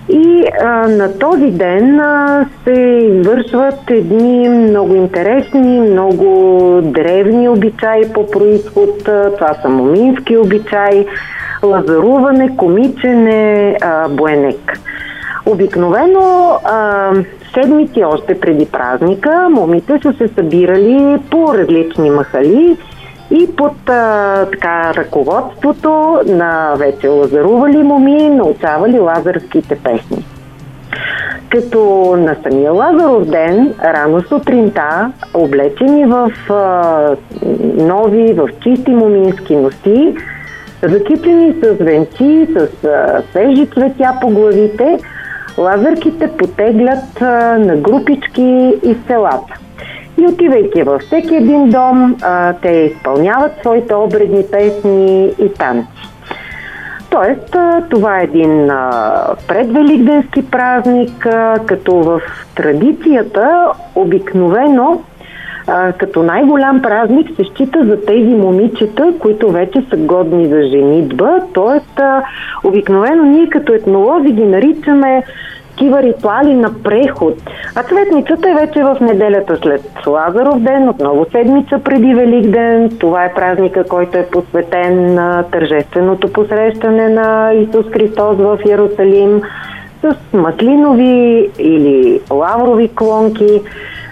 И 0.09 0.45
а, 0.63 0.89
на 0.89 1.19
този 1.19 1.51
ден 1.51 2.01
а, 2.01 2.47
се 2.65 2.81
извършват 3.03 3.91
едни 3.91 4.49
много 4.49 4.95
интересни, 4.95 5.81
много 5.81 6.81
древни 6.83 7.49
обичаи 7.49 8.13
по 8.15 8.31
происход. 8.31 9.05
Това 9.39 9.55
са 9.63 9.69
момински 9.69 10.37
обичаи, 10.37 11.07
лазаруване, 11.63 12.57
комичене, 12.57 13.77
а, 13.83 14.09
буенек. 14.09 14.81
Обикновено 15.47 16.59
а, 16.65 17.11
седмици 17.55 18.05
още 18.05 18.41
преди 18.41 18.67
празника 18.67 19.49
момите 19.51 19.99
са 20.03 20.13
се 20.13 20.29
събирали 20.29 21.19
по 21.31 21.55
различни 21.55 22.11
махали 22.11 22.77
и 23.33 23.57
под 23.57 23.91
а, 23.91 24.47
така, 24.53 24.95
ръководството 24.95 26.21
на 26.27 26.75
вече 26.79 27.09
лазарували 27.09 27.83
моми 27.83 28.29
научавали 28.29 28.99
лазарските 28.99 29.77
песни. 29.77 30.25
Като 31.51 32.15
на 32.19 32.37
самия 32.43 32.73
Лазаров 32.73 33.25
ден, 33.25 33.75
рано 33.85 34.23
сутринта, 34.23 35.13
облечени 35.35 36.05
в 36.05 36.33
а, 36.51 37.17
нови, 37.77 38.33
в 38.33 38.49
чисти 38.63 38.91
момински 38.91 39.57
носи, 39.57 40.15
закичени 40.83 41.55
с 41.63 41.85
венци, 41.85 42.49
с 42.57 42.85
а, 42.85 43.23
свежи 43.31 43.67
цветя 43.67 44.15
по 44.21 44.29
главите, 44.29 44.99
лазърките 45.59 46.29
потеглят 46.39 47.23
а, 47.23 47.59
на 47.59 47.77
групички 47.77 48.75
из 48.83 48.97
селата. 49.07 49.62
И 50.19 50.27
отивайки 50.27 50.83
във 50.83 51.03
всеки 51.03 51.35
един 51.35 51.71
дом, 51.71 52.17
а, 52.23 52.53
те 52.53 52.69
изпълняват 52.69 53.53
своите 53.61 53.95
обредни 53.95 54.45
песни 54.53 55.31
и 55.39 55.49
танци. 55.59 56.09
Тоест, 57.11 57.57
това 57.91 58.21
е 58.21 58.25
един 58.25 58.71
предвеликденски 59.49 60.51
празник, 60.51 61.27
като 61.67 61.95
в 61.95 62.21
традицията 62.55 63.73
обикновено 63.95 65.03
като 65.99 66.23
най-голям 66.23 66.83
празник 66.83 67.29
се 67.37 67.45
счита 67.45 67.85
за 67.87 68.05
тези 68.05 68.35
момичета, 68.35 69.13
които 69.19 69.51
вече 69.51 69.87
са 69.91 69.97
годни 69.97 70.47
за 70.47 70.63
женитба. 70.63 71.39
Тоест, 71.53 72.01
обикновено 72.65 73.25
ние 73.25 73.49
като 73.49 73.75
етнолози 73.75 74.33
ги 74.33 74.45
наричаме 74.45 75.23
такива 75.73 76.03
ритуали 76.03 76.55
на 76.55 76.83
преход. 76.83 77.35
А 77.75 77.83
цветницата 77.83 78.51
е 78.51 78.55
вече 78.55 78.83
в 78.83 78.97
неделята 79.01 79.59
след 79.63 79.83
Лазаров 80.07 80.61
ден, 80.61 80.89
отново 80.89 81.27
седмица 81.33 81.79
преди 81.85 82.15
Великден. 82.15 82.91
Това 83.01 83.25
е 83.25 83.35
празника, 83.35 83.85
който 83.85 84.19
е 84.19 84.27
посветен 84.27 85.15
на 85.15 85.43
тържественото 85.43 86.33
посрещане 86.33 87.09
на 87.09 87.53
Исус 87.53 87.87
Христос 87.93 88.37
в 88.37 88.59
Иерусалим 88.69 89.43
с 90.03 90.17
маслинови 90.33 91.51
или 91.59 92.21
лаврови 92.31 92.89
клонки. 92.89 93.61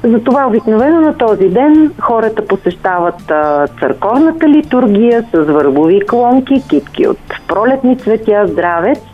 Затова 0.05 0.47
обикновено 0.47 1.01
на 1.01 1.17
този 1.17 1.49
ден 1.49 1.93
хората 2.01 2.47
посещават 2.47 3.31
а, 3.31 3.67
църковната 3.81 4.49
литургия 4.49 5.23
с 5.35 5.39
върбови 5.39 6.01
клонки, 6.01 6.63
китки 6.69 7.07
от 7.07 7.19
пролетни 7.49 7.99
цветя, 7.99 8.47
здравец. 8.47 9.10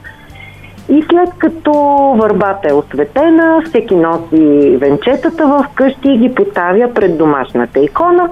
И 0.88 1.05
след 1.11 1.31
като 1.38 1.73
върбата 2.21 2.69
е 2.69 2.73
осветена, 2.73 3.62
всеки 3.66 3.97
носи 3.97 4.76
венчетата 4.76 5.47
в 5.47 5.66
къщи 5.75 6.09
и 6.09 6.19
ги 6.19 6.35
поставя 6.35 6.95
пред 6.95 7.19
домашната 7.19 7.81
икона. 7.81 8.28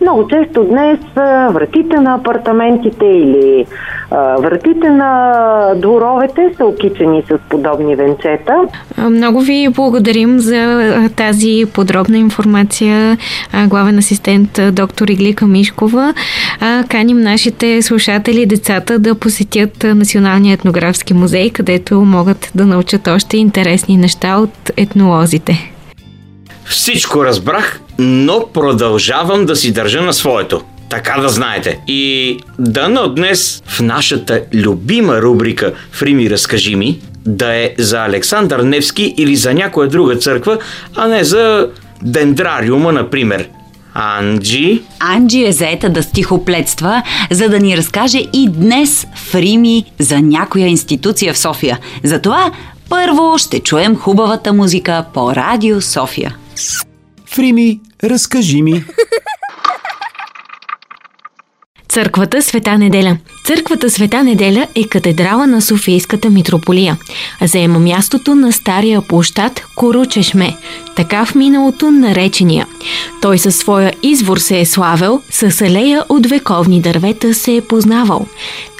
Много 0.00 0.28
често 0.28 0.64
днес 0.64 0.98
вратите 1.54 1.96
на 2.00 2.14
апартаментите 2.14 3.04
или 3.04 3.66
вратите 4.38 4.90
на 4.90 5.74
дворовете 5.76 6.50
са 6.56 6.64
окичени 6.64 7.22
с 7.22 7.38
подобни 7.48 7.96
венчета. 7.96 8.54
Много 8.98 9.40
ви 9.40 9.68
благодарим 9.68 10.38
за 10.38 10.92
тази 11.16 11.64
подробна 11.74 12.18
информация, 12.18 13.18
главен 13.66 13.98
асистент 13.98 14.60
доктор 14.72 15.08
Иглика 15.08 15.46
Мишкова. 15.46 16.14
Каним 16.88 17.20
нашите 17.20 17.82
слушатели 17.82 18.42
и 18.42 18.46
децата 18.46 18.98
да 18.98 19.14
посетят 19.14 19.84
Националния 19.84 20.54
етнографски 20.54 21.14
музей, 21.14 21.50
където 21.50 22.00
могат 22.00 22.50
да 22.54 22.66
научат 22.66 23.08
още 23.08 23.36
интересни 23.36 23.96
неща 23.96 24.36
от 24.36 24.70
етнолозите. 24.76 25.72
Всичко 26.68 27.24
разбрах, 27.24 27.80
но 27.98 28.46
продължавам 28.54 29.46
да 29.46 29.56
си 29.56 29.72
държа 29.72 30.02
на 30.02 30.12
своето. 30.12 30.62
Така 30.88 31.20
да 31.20 31.28
знаете. 31.28 31.80
И 31.88 32.36
дано 32.58 33.08
днес 33.08 33.62
в 33.66 33.80
нашата 33.80 34.42
любима 34.54 35.22
рубрика 35.22 35.72
Фрими 35.92 36.30
разкажи 36.30 36.76
ми 36.76 36.98
да 37.26 37.54
е 37.54 37.74
за 37.78 38.04
Александър 38.04 38.60
Невски 38.60 39.14
или 39.18 39.36
за 39.36 39.54
някоя 39.54 39.88
друга 39.88 40.16
църква, 40.16 40.58
а 40.96 41.08
не 41.08 41.24
за 41.24 41.68
дендрариума, 42.02 42.92
например. 42.92 43.48
Анджи, 43.94 44.82
Анджи 45.00 45.44
е 45.44 45.52
заета 45.52 45.90
да 45.90 46.02
стихоплетства, 46.02 47.02
за 47.30 47.48
да 47.48 47.58
ни 47.58 47.76
разкаже 47.76 48.18
и 48.32 48.48
днес 48.48 49.06
в 49.14 49.34
Рими 49.34 49.84
за 49.98 50.20
някоя 50.20 50.66
институция 50.66 51.34
в 51.34 51.38
София. 51.38 51.78
Затова 52.04 52.50
първо 52.88 53.38
ще 53.38 53.60
чуем 53.60 53.96
хубавата 53.96 54.52
музика 54.52 55.04
по 55.14 55.36
Радио 55.36 55.80
София. 55.80 56.36
Фрими, 57.26 57.80
разкажи 58.04 58.62
ми. 58.62 58.84
Църквата 61.88 62.42
Света 62.42 62.78
Неделя 62.78 63.18
Църквата 63.48 63.90
Света 63.90 64.24
Неделя 64.24 64.66
е 64.74 64.84
катедрала 64.84 65.46
на 65.46 65.62
Софийската 65.62 66.30
митрополия. 66.30 66.96
Заема 67.42 67.78
мястото 67.78 68.34
на 68.34 68.52
стария 68.52 69.02
площад 69.02 69.62
Коручешме, 69.76 70.56
така 70.96 71.24
в 71.24 71.34
миналото 71.34 71.90
наречения. 71.90 72.66
Той 73.22 73.38
със 73.38 73.56
своя 73.56 73.92
извор 74.02 74.36
се 74.36 74.60
е 74.60 74.66
славил, 74.66 75.22
с 75.30 75.60
алея 75.60 76.04
от 76.08 76.26
вековни 76.26 76.80
дървета 76.80 77.34
се 77.34 77.56
е 77.56 77.60
познавал. 77.60 78.26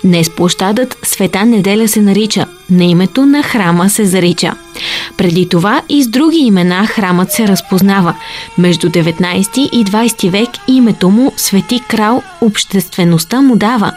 Днес 0.05 0.31
площадът 0.31 0.99
Света 1.03 1.45
Неделя 1.45 1.89
се 1.89 2.01
нарича, 2.01 2.47
на 2.71 2.85
името 2.85 3.27
на 3.27 3.43
храма 3.43 3.91
се 3.91 4.05
зарича. 4.05 4.55
Преди 5.17 5.49
това 5.49 5.83
и 5.89 6.03
с 6.03 6.09
други 6.09 6.39
имена 6.39 6.87
храмът 6.87 7.33
се 7.33 7.49
разпознава. 7.49 8.15
Между 8.59 8.89
19 8.89 9.59
и 9.59 9.85
20 9.85 10.31
век 10.31 10.49
името 10.69 11.11
му 11.11 11.33
Свети 11.37 11.81
крал 11.89 12.23
обществеността 12.41 13.41
му 13.41 13.57
дава, 13.57 13.93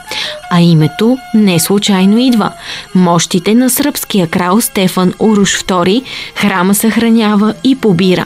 а 0.52 0.62
името 0.62 1.18
не 1.34 1.60
случайно 1.60 2.18
идва. 2.18 2.52
Мощите 2.96 3.56
на 3.56 3.70
сръбския 3.70 4.28
крал 4.28 4.62
Стефан 4.62 5.14
Уруш 5.20 5.64
II 5.64 6.04
храма 6.36 6.76
съхранява 6.76 7.54
и 7.64 7.76
побира. 7.76 8.26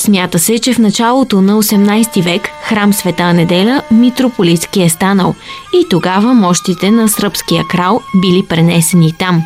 Смята 0.00 0.38
се, 0.38 0.58
че 0.58 0.74
в 0.74 0.78
началото 0.78 1.40
на 1.40 1.62
18 1.62 2.22
век 2.22 2.48
храм 2.62 2.92
Света 2.92 3.32
Неделя 3.32 3.82
митрополитски 3.90 4.82
е 4.82 4.88
станал 4.88 5.34
и 5.74 5.86
тогава 5.90 6.34
мощите 6.34 6.90
на 6.90 7.08
сръбския 7.08 7.64
крал 7.64 8.00
били 8.14 8.46
пренесени 8.48 9.12
там. 9.18 9.42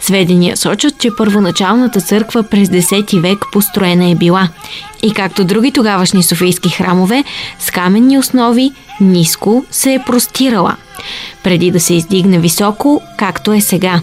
Сведения 0.00 0.56
сочат, 0.56 0.98
че 0.98 1.16
първоначалната 1.16 2.00
църква 2.00 2.42
през 2.42 2.68
10 2.68 3.20
век 3.20 3.38
построена 3.52 4.10
е 4.10 4.14
била 4.14 4.48
и 5.02 5.12
както 5.12 5.44
други 5.44 5.72
тогавашни 5.72 6.22
софийски 6.22 6.68
храмове, 6.68 7.24
с 7.58 7.70
каменни 7.70 8.18
основи 8.18 8.72
ниско 9.00 9.64
се 9.70 9.94
е 9.94 10.02
простирала, 10.06 10.76
преди 11.42 11.70
да 11.70 11.80
се 11.80 11.94
издигне 11.94 12.38
високо, 12.38 13.02
както 13.18 13.52
е 13.52 13.60
сега. 13.60 14.00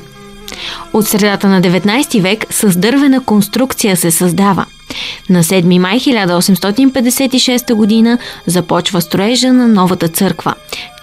От 0.94 1.08
средата 1.08 1.48
на 1.48 1.62
19 1.62 2.22
век 2.22 2.46
с 2.50 2.78
дървена 2.78 3.24
конструкция 3.24 3.98
се 3.98 4.12
създава– 4.12 4.66
на 5.30 5.44
7 5.44 5.78
май 5.78 6.00
1856 6.00 7.74
година 7.74 8.18
започва 8.46 9.02
строежа 9.02 9.54
на 9.54 9.68
новата 9.68 10.08
църква. 10.08 10.54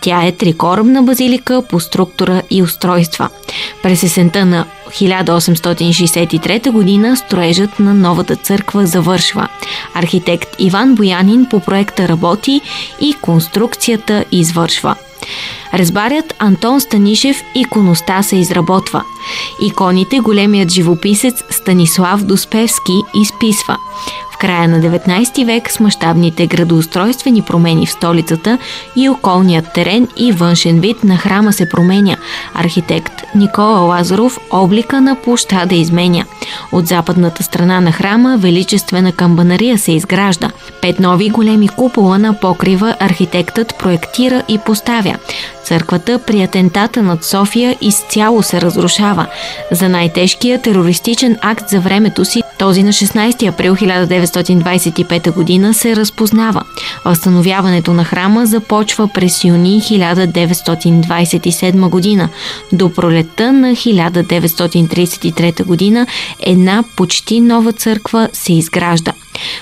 Тя 0.00 0.26
е 0.26 0.32
трикорабна 0.32 1.02
базилика 1.02 1.62
по 1.68 1.80
структура 1.80 2.42
и 2.50 2.62
устройства. 2.62 3.28
През 3.82 4.02
есента 4.02 4.44
на 4.44 4.66
1863 4.88 6.70
година 6.70 7.16
строежът 7.16 7.78
на 7.78 7.94
новата 7.94 8.37
църква 8.37 8.87
завършва. 8.87 9.49
Архитект 9.94 10.56
Иван 10.58 10.94
Боянин 10.94 11.46
по 11.50 11.61
проекта 11.61 12.08
работи 12.08 12.61
и 13.00 13.14
конструкцията 13.23 14.25
извършва. 14.32 14.96
Резбарят 15.74 16.34
Антон 16.38 16.80
Станишев 16.80 17.42
иконоста 17.54 18.22
се 18.22 18.36
изработва. 18.36 19.02
Иконите 19.60 20.20
големият 20.20 20.70
живописец 20.70 21.34
Станислав 21.50 22.22
Доспевски 22.24 22.92
изписва. 23.14 23.76
В 24.34 24.36
края 24.36 24.68
на 24.68 24.80
19 24.80 25.46
век 25.46 25.70
с 25.70 25.80
мащабните 25.80 26.46
градоустройствени 26.46 27.42
промени 27.42 27.86
в 27.86 27.90
столицата 27.90 28.58
и 28.96 29.08
околният 29.08 29.72
терен 29.72 30.08
и 30.16 30.32
външен 30.32 30.80
вид 30.80 31.04
на 31.04 31.16
храма 31.16 31.52
се 31.52 31.68
променя. 31.68 32.16
Архитект 32.54 33.12
Никола 33.34 33.78
Лазаров 33.78 34.38
облика 34.50 35.00
на 35.00 35.14
площада 35.14 35.74
изменя. 35.74 36.24
От 36.72 36.86
западната 36.86 37.42
страна 37.42 37.80
на 37.80 37.92
храма 37.92 38.36
величествена 38.40 39.12
камбанария 39.12 39.78
се 39.78 39.92
изгражда. 39.92 40.50
Пет 40.82 41.00
нови 41.00 41.30
големи 41.30 41.68
купола 41.68 42.18
на 42.18 42.40
покрива 42.40 42.96
архитектът 43.00 43.74
проектира 43.78 44.42
и 44.48 44.58
поставя. 44.58 45.16
Църквата 45.64 46.18
при 46.26 46.42
атентата 46.42 47.02
над 47.02 47.24
София 47.24 47.76
изцяло 47.80 48.42
се 48.42 48.60
разрушава. 48.60 49.26
За 49.70 49.88
най-тежкия 49.88 50.62
терористичен 50.62 51.38
акт 51.40 51.68
за 51.68 51.80
времето 51.80 52.24
си, 52.24 52.42
този 52.58 52.82
на 52.82 52.92
16 52.92 53.48
април 53.48 53.74
1925 54.26 55.32
година, 55.32 55.74
се 55.74 55.96
разпознава. 55.96 56.62
Възстановяването 57.04 57.92
на 57.92 58.04
храма 58.04 58.46
започва 58.46 59.08
през 59.14 59.44
юни 59.44 59.80
1927 59.80 61.88
година. 61.88 62.28
До 62.72 62.92
пролетта 62.92 63.52
на 63.52 63.68
1933 63.68 65.64
година 65.64 66.06
една 66.40 66.84
почти 66.96 67.40
нова 67.40 67.72
църква 67.72 68.28
се 68.32 68.52
изгражда. 68.52 69.12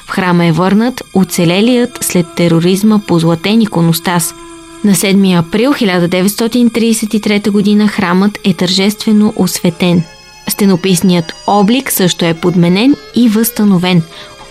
В 0.07 0.11
храма 0.11 0.46
е 0.46 0.53
върнат 0.53 1.03
оцелелият 1.14 1.98
след 2.01 2.27
тероризма 2.37 2.98
позлатен 2.98 3.61
иконостас– 3.61 4.35
на 4.85 4.94
7 4.94 5.38
април 5.38 5.72
1933 5.72 7.79
г. 7.79 7.88
храмът 7.88 8.38
е 8.44 8.55
тържествено 8.55 9.33
осветен. 9.37 10.03
Стенописният 10.48 11.35
облик 11.46 11.92
също 11.92 12.25
е 12.25 12.35
подменен 12.35 12.96
и 13.14 13.29
възстановен. 13.29 14.03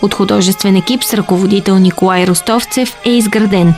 От 0.01 0.13
художествен 0.13 0.75
екип 0.75 1.03
с 1.03 1.13
ръководител 1.13 1.77
Николай 1.77 2.27
Ростовцев 2.27 2.95
е 3.05 3.09
изграден. 3.09 3.73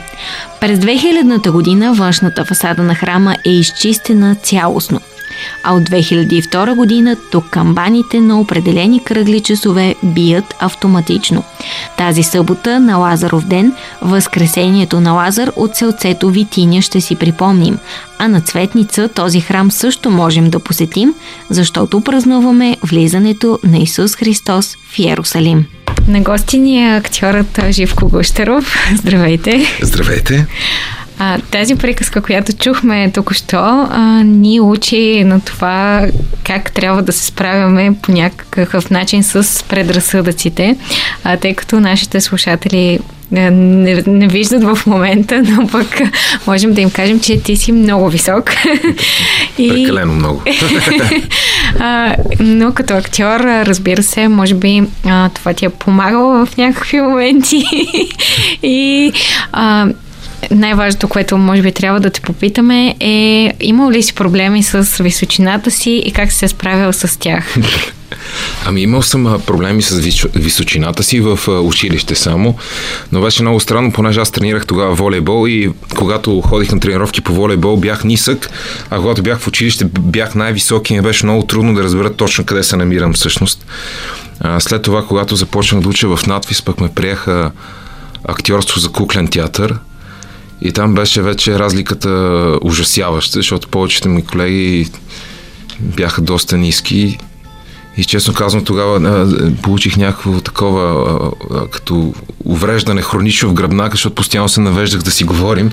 През 0.60 0.78
2000-та 0.78 1.52
година 1.52 1.94
външната 1.94 2.44
фасада 2.44 2.82
на 2.82 2.94
храма 2.94 3.36
е 3.46 3.50
изчистена 3.50 4.34
цялостно– 4.34 5.00
а 5.62 5.74
от 5.74 5.82
2002 5.82 6.74
година 6.74 7.16
тук 7.30 7.44
камбаните 7.50 8.20
на 8.20 8.40
определени 8.40 9.04
кръгли 9.04 9.40
часове 9.40 9.94
бият 10.02 10.54
автоматично. 10.58 11.44
Тази 11.98 12.22
събота 12.22 12.80
на 12.80 12.96
Лазаров 12.96 13.46
ден, 13.46 13.72
възкресението 14.02 15.00
на 15.00 15.12
Лазар 15.12 15.50
от 15.56 15.76
селцето 15.76 16.30
Витиня 16.30 16.82
ще 16.82 17.00
си 17.00 17.16
припомним, 17.16 17.78
а 18.18 18.28
на 18.28 18.40
Цветница 18.40 19.08
този 19.08 19.40
храм 19.40 19.70
също 19.70 20.10
можем 20.10 20.50
да 20.50 20.58
посетим, 20.58 21.14
защото 21.50 22.00
празнуваме 22.00 22.76
влизането 22.82 23.58
на 23.64 23.78
Исус 23.78 24.16
Христос 24.16 24.76
в 24.90 24.98
Иерусалим. 24.98 25.66
На 26.08 26.20
гости 26.20 26.58
ни 26.58 26.86
е 26.86 26.96
актьорът 26.96 27.60
Живко 27.70 28.08
Гущеров. 28.08 28.76
Здравейте! 28.96 29.66
Здравейте! 29.82 30.46
А, 31.18 31.38
тази 31.50 31.74
приказка, 31.74 32.22
която 32.22 32.52
чухме 32.52 33.10
току-що, 33.10 33.56
а, 33.90 34.22
ни 34.24 34.60
учи 34.60 35.24
на 35.24 35.40
това 35.40 36.06
как 36.44 36.72
трябва 36.72 37.02
да 37.02 37.12
се 37.12 37.24
справяме 37.24 37.96
по 38.02 38.12
някакъв 38.12 38.90
начин 38.90 39.22
с 39.22 39.64
предразсъдъците, 39.68 40.76
а, 41.24 41.36
тъй 41.36 41.54
като 41.54 41.80
нашите 41.80 42.20
слушатели 42.20 42.98
не, 43.30 44.02
не 44.06 44.28
виждат 44.28 44.64
в 44.64 44.86
момента, 44.86 45.42
но 45.42 45.66
пък 45.66 46.00
можем 46.46 46.72
да 46.72 46.80
им 46.80 46.90
кажем, 46.90 47.20
че 47.20 47.42
ти 47.42 47.56
си 47.56 47.72
много 47.72 48.08
висок. 48.08 48.50
И... 49.58 49.68
Прекалено 49.68 50.14
много. 50.14 50.42
а, 51.80 52.16
но 52.40 52.72
като 52.74 52.94
актьор, 52.94 53.40
разбира 53.40 54.02
се, 54.02 54.28
може 54.28 54.54
би 54.54 54.82
а, 55.06 55.28
това 55.28 55.54
ти 55.54 55.64
е 55.64 55.68
помагало 55.68 56.46
в 56.46 56.56
някакви 56.56 57.00
моменти. 57.00 57.64
и 58.62 59.12
а, 59.52 59.88
най-важното, 60.50 61.08
което 61.08 61.36
може 61.36 61.62
би 61.62 61.72
трябва 61.72 62.00
да 62.00 62.10
те 62.10 62.20
попитаме 62.20 62.96
е 63.00 63.52
имал 63.60 63.90
ли 63.90 64.02
си 64.02 64.14
проблеми 64.14 64.62
с 64.62 65.02
височината 65.02 65.70
си 65.70 65.90
и 65.90 66.12
как 66.12 66.32
си 66.32 66.38
се 66.38 66.48
справил 66.48 66.92
с 66.92 67.18
тях? 67.18 67.54
Ами 68.66 68.82
имал 68.82 69.02
съм 69.02 69.42
проблеми 69.46 69.82
с 69.82 69.96
височината 70.34 71.02
си 71.02 71.20
в 71.20 71.38
училище 71.48 72.14
само, 72.14 72.56
но 73.12 73.20
беше 73.20 73.42
много 73.42 73.60
странно, 73.60 73.92
понеже 73.92 74.20
аз 74.20 74.30
тренирах 74.30 74.66
тогава 74.66 74.94
волейбол 74.94 75.48
и 75.48 75.72
когато 75.96 76.40
ходих 76.40 76.72
на 76.72 76.80
тренировки 76.80 77.20
по 77.20 77.34
волейбол 77.34 77.76
бях 77.76 78.04
нисък, 78.04 78.50
а 78.90 78.96
когато 78.96 79.22
бях 79.22 79.38
в 79.38 79.48
училище 79.48 79.84
бях 80.00 80.34
най-висок 80.34 80.90
и 80.90 80.94
ми 80.94 81.00
беше 81.00 81.26
много 81.26 81.42
трудно 81.46 81.74
да 81.74 81.82
разбера 81.82 82.12
точно 82.12 82.44
къде 82.44 82.62
се 82.62 82.76
намирам 82.76 83.12
всъщност. 83.12 83.66
След 84.58 84.82
това, 84.82 85.06
когато 85.06 85.36
започнах 85.36 85.82
да 85.82 85.88
уча 85.88 86.16
в 86.16 86.26
надвис, 86.26 86.62
пък 86.62 86.80
ме 86.80 86.88
приеха 86.88 87.50
актьорство 88.24 88.80
за 88.80 88.88
куклен 88.88 89.28
театър– 89.28 89.78
и 90.64 90.72
там 90.72 90.94
беше 90.94 91.22
вече 91.22 91.58
разликата 91.58 92.08
ужасяваща, 92.62 93.38
защото 93.38 93.68
повечето 93.68 94.08
ми 94.08 94.24
колеги 94.24 94.90
бяха 95.80 96.20
доста 96.20 96.56
ниски. 96.56 97.18
И 97.96 98.04
честно 98.04 98.34
казвам, 98.34 98.64
тогава 98.64 99.26
получих 99.62 99.96
някакво 99.96 100.40
такова 100.40 101.30
като 101.70 102.14
увреждане 102.44 103.02
хронично 103.02 103.48
в 103.48 103.54
гръбнака, 103.54 103.90
защото 103.90 104.14
постоянно 104.14 104.48
се 104.48 104.60
навеждах 104.60 105.02
да 105.02 105.10
си 105.10 105.24
говорим. 105.24 105.70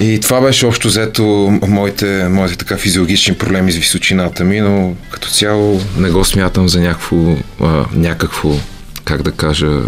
И 0.00 0.20
това 0.20 0.40
беше 0.40 0.66
общо 0.66 0.88
взето 0.88 1.22
моите, 1.68 2.28
моите 2.30 2.56
така 2.56 2.76
физиологични 2.76 3.34
проблеми 3.34 3.72
с 3.72 3.76
височината 3.76 4.44
ми, 4.44 4.60
но 4.60 4.94
като 5.10 5.28
цяло 5.28 5.80
не 5.98 6.10
го 6.10 6.24
смятам 6.24 6.68
за 6.68 6.80
някакво, 6.80 7.36
а, 7.60 7.84
някакво 7.94 8.52
как 9.04 9.22
да 9.22 9.32
кажа, 9.32 9.80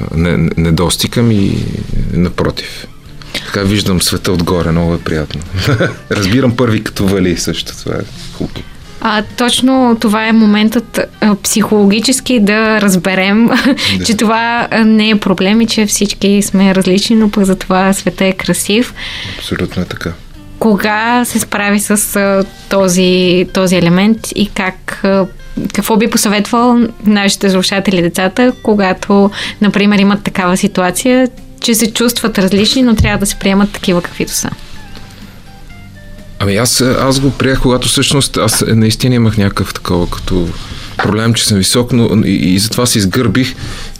недостига 0.56 1.22
ми, 1.22 1.64
напротив. 2.12 2.86
Така 3.34 3.60
виждам 3.60 4.02
света 4.02 4.32
отгоре, 4.32 4.70
много 4.70 4.94
е 4.94 5.00
приятно. 5.00 5.40
Разбирам 6.10 6.56
първи 6.56 6.84
като 6.84 7.06
вали 7.06 7.36
също, 7.36 7.76
това 7.76 7.94
е 7.94 8.04
хубаво. 8.36 8.62
А, 9.04 9.22
точно 9.36 9.96
това 10.00 10.26
е 10.26 10.32
моментът 10.32 11.00
а, 11.20 11.34
психологически 11.34 12.40
да 12.40 12.80
разберем, 12.80 13.46
да. 13.98 14.04
че 14.04 14.16
това 14.16 14.68
не 14.84 15.10
е 15.10 15.20
проблем 15.20 15.60
и 15.60 15.66
че 15.66 15.86
всички 15.86 16.42
сме 16.42 16.74
различни, 16.74 17.16
но 17.16 17.30
пък 17.30 17.44
за 17.44 17.56
това 17.56 17.92
света 17.92 18.24
е 18.24 18.32
красив. 18.32 18.94
Абсолютно 19.38 19.82
е 19.82 19.84
така. 19.84 20.12
кога 20.58 21.24
се 21.24 21.38
справи 21.38 21.80
с 21.80 22.16
а, 22.16 22.44
този, 22.68 23.46
този 23.52 23.76
елемент 23.76 24.18
и 24.34 24.48
как 24.48 25.00
а, 25.04 25.26
какво 25.74 25.96
би 25.96 26.10
посъветвал 26.10 26.78
нашите 27.06 27.50
слушатели 27.50 28.02
децата, 28.02 28.52
когато, 28.62 29.30
например, 29.60 29.98
имат 29.98 30.22
такава 30.22 30.56
ситуация, 30.56 31.28
че 31.62 31.74
се 31.74 31.92
чувстват 31.92 32.38
различни, 32.38 32.82
но 32.82 32.94
трябва 32.94 33.18
да 33.18 33.26
се 33.26 33.36
приемат 33.36 33.72
такива 33.72 34.02
каквито 34.02 34.32
са? 34.32 34.50
Ами 36.38 36.56
аз, 36.56 36.80
аз 36.80 37.20
го 37.20 37.30
приех, 37.30 37.60
когато 37.60 37.88
всъщност 37.88 38.36
аз 38.36 38.64
наистина 38.68 39.14
имах 39.14 39.36
някакъв 39.36 39.74
такова 39.74 40.10
като 40.10 40.48
проблем, 40.96 41.34
че 41.34 41.46
съм 41.46 41.58
висок, 41.58 41.92
но 41.92 42.22
и, 42.24 42.54
и 42.54 42.58
затова 42.58 42.86
се 42.86 42.98
изгърбих 42.98 43.54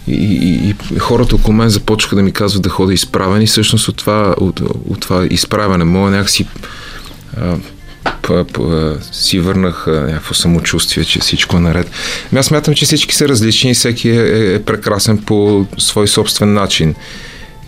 и, 0.07 0.13
и, 0.13 0.75
и 0.95 0.99
хората 0.99 1.35
около 1.35 1.53
мен 1.53 1.69
започнаха 1.69 2.15
да 2.15 2.21
ми 2.23 2.31
казват 2.31 2.63
да 2.63 2.69
ходя 2.69 2.93
изправени. 2.93 3.47
Всъщност 3.47 3.87
от 3.87 3.97
това, 3.97 4.35
от, 4.37 4.59
от 4.89 4.99
това 4.99 5.27
изправяне 5.29 5.83
мое 5.83 6.11
някакси 6.11 6.47
а, 7.37 7.55
п, 8.21 8.45
п, 8.53 8.95
си 9.11 9.39
върнах 9.39 9.83
някакво 9.87 10.33
самочувствие, 10.33 11.05
че 11.05 11.19
всичко 11.19 11.57
е 11.57 11.59
наред. 11.59 11.91
Ами 12.31 12.39
аз 12.39 12.45
смятам, 12.45 12.73
че 12.73 12.85
всички 12.85 13.15
са 13.15 13.27
различни 13.27 13.71
и 13.71 13.73
всеки 13.73 14.09
е, 14.09 14.53
е 14.53 14.63
прекрасен 14.63 15.17
по 15.17 15.65
свой 15.77 16.07
собствен 16.07 16.53
начин. 16.53 16.95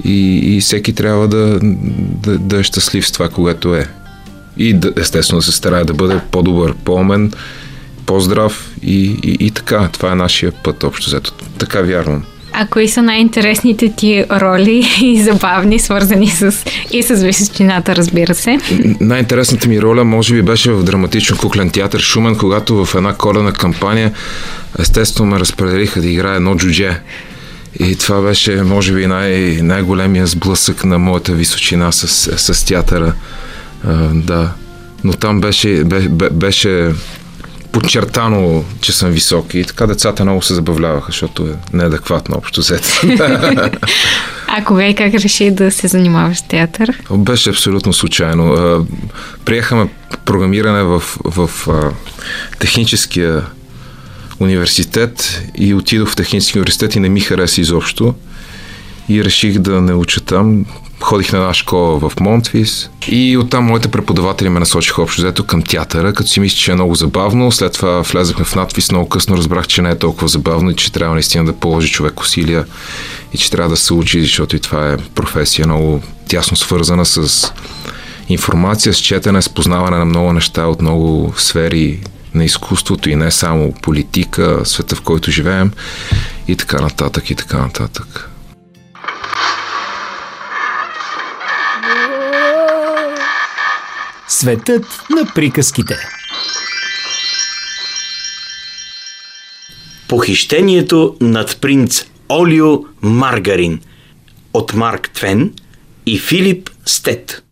И, 0.04 0.38
и 0.56 0.62
всеки 0.62 0.94
трябва 0.94 1.28
да, 1.28 1.60
да, 2.24 2.38
да 2.38 2.60
е 2.60 2.64
щастлив 2.64 3.08
с 3.08 3.12
това, 3.12 3.30
което 3.30 3.76
е. 3.76 3.88
И 4.58 4.74
да, 4.74 4.94
естествено 4.98 5.40
да 5.40 5.46
се 5.46 5.52
старае 5.52 5.84
да 5.84 5.94
бъде 5.94 6.20
по-добър, 6.32 6.74
по-умен, 6.84 7.32
по-здрав 8.06 8.72
и, 8.84 9.20
и, 9.24 9.38
и 9.40 9.52
така. 9.52 9.90
Това 9.94 10.12
е 10.12 10.16
нашия 10.16 10.52
път, 10.52 10.84
общо 10.84 11.10
взето. 11.10 11.34
Така 11.58 11.82
вярвам. 11.82 12.24
А 12.58 12.68
кои 12.68 12.88
са 12.88 13.02
най-интересните 13.02 13.94
ти 13.98 14.26
роли 14.32 14.88
и 15.02 15.24
забавни, 15.24 15.80
свързани 15.80 16.30
с 16.30 16.66
и 16.92 17.04
с 17.04 17.16
височината, 17.16 17.96
разбира 17.96 18.36
се? 18.36 18.60
Най-интересната 19.02 19.68
ми 19.68 19.82
роля 19.82 20.04
може 20.04 20.34
би 20.34 20.42
беше 20.42 20.72
в 20.72 20.84
драматично 20.84 21.38
куклен 21.38 21.70
театър 21.70 22.00
Шумен, 22.00 22.36
когато 22.36 22.86
в 22.86 22.96
една 22.96 23.14
колена 23.14 23.54
кампания 23.54 24.12
естествено 24.80 25.30
ме 25.32 25.40
разпределиха 25.40 26.02
да 26.02 26.08
играя 26.08 26.36
едно 26.36 26.56
джудже. 26.56 27.00
И 27.80 27.96
това 27.96 28.22
беше, 28.22 28.56
може 28.56 28.94
би, 28.94 29.08
най- 29.08 29.60
най-големия 29.62 30.28
сблъсък 30.28 30.86
на 30.86 31.00
моята 31.00 31.34
височина 31.34 31.92
с, 31.92 32.08
с 32.38 32.66
театъра. 32.66 33.14
А, 33.84 33.94
да. 34.14 34.52
Но 35.04 35.14
там 35.14 35.42
беше, 35.42 35.84
бе, 35.84 36.30
беше 36.30 36.92
подчертано, 37.72 38.64
че 38.82 38.92
съм 38.92 39.10
висок 39.10 39.54
и 39.54 39.64
така 39.64 39.88
децата 39.88 40.24
много 40.24 40.42
се 40.42 40.54
забавляваха, 40.54 41.06
защото 41.06 41.44
е 41.44 41.78
неадекватно 41.78 42.38
общо 42.38 42.62
взето. 42.62 42.88
А 44.48 44.64
кога 44.64 44.88
и 44.88 44.96
как 44.96 45.14
реши 45.14 45.52
да 45.52 45.72
се 45.72 45.88
занимаваш 45.88 46.38
с 46.38 46.42
театър? 46.42 47.02
Беше 47.12 47.50
абсолютно 47.50 47.94
случайно. 47.94 48.88
Приехаме 49.46 49.90
програмиране 50.26 50.84
в, 50.84 51.04
в 51.26 51.50
техническия 52.60 53.44
университет 54.40 55.42
и 55.56 55.74
отидох 55.74 56.10
в 56.10 56.16
техническия 56.16 56.60
университет 56.60 56.96
и 56.96 57.00
не 57.00 57.10
ми 57.10 57.20
хареса 57.20 57.62
изобщо. 57.62 58.14
И 59.10 59.24
реших 59.24 59.60
да 59.60 59.82
не 59.82 59.94
уча 59.94 60.22
там. 60.22 60.66
Ходих 61.00 61.32
на 61.32 61.40
една 61.40 61.54
школа 61.54 62.00
в 62.00 62.20
Монтвис 62.20 62.90
и 63.08 63.38
оттам 63.38 63.66
моите 63.66 63.88
преподаватели 63.88 64.50
ме 64.50 64.60
насочиха 64.60 65.02
общо 65.02 65.22
взето 65.22 65.44
към 65.44 65.62
театъра, 65.62 66.14
като 66.14 66.30
си 66.30 66.40
мисля, 66.40 66.58
че 66.58 66.72
е 66.72 66.76
много 66.76 66.96
забавно. 66.96 67.52
След 67.52 67.74
това 67.74 68.02
влезахме 68.02 68.46
в 68.46 68.56
надвис, 68.56 68.92
много 68.92 69.10
късно 69.10 69.38
разбрах, 69.38 69.68
че 69.68 69.82
не 69.82 69.90
е 69.90 69.98
толкова 69.98 70.28
забавно 70.28 70.70
и 70.70 70.76
че 70.76 70.92
трябва 70.92 71.14
наистина 71.14 71.46
да 71.46 71.54
положи 71.54 71.92
човек 71.92 72.20
усилия 72.20 72.66
и 73.34 73.38
че 73.38 73.52
трябва 73.52 73.70
да 73.70 73.78
се 73.78 73.94
учи, 73.94 74.22
защото 74.22 74.56
и 74.56 74.60
това 74.60 74.94
е 74.94 74.98
професия 74.98 75.68
много 75.68 76.02
тясно 76.28 76.58
свързана 76.58 77.06
с 77.06 77.52
информация, 78.30 78.94
с 78.94 78.98
четене, 78.98 79.42
с 79.42 79.50
познаване 79.50 79.98
на 79.98 80.06
много 80.06 80.34
неща 80.34 80.66
от 80.66 80.82
много 80.82 81.34
сфери 81.38 82.00
на 82.36 82.46
изкуството 82.46 83.10
и 83.10 83.16
не 83.16 83.32
само 83.32 83.74
политика, 83.74 84.62
света 84.66 84.96
в 84.96 85.02
който 85.02 85.32
живеем 85.32 85.72
и 86.48 86.56
така 86.56 86.82
нататък 86.82 87.30
и 87.30 87.36
така 87.36 87.58
нататък. 87.58 88.30
Светът 94.28 94.86
на 95.10 95.34
приказките. 95.36 95.98
Похищението 100.08 101.18
над 101.22 101.58
принц 101.62 102.04
Олио 102.30 102.86
Маргарин 103.02 103.80
от 104.54 104.74
Марк 104.74 105.10
Твен 105.10 105.54
и 106.06 106.20
Филип 106.20 106.70
Стет. 106.86 107.44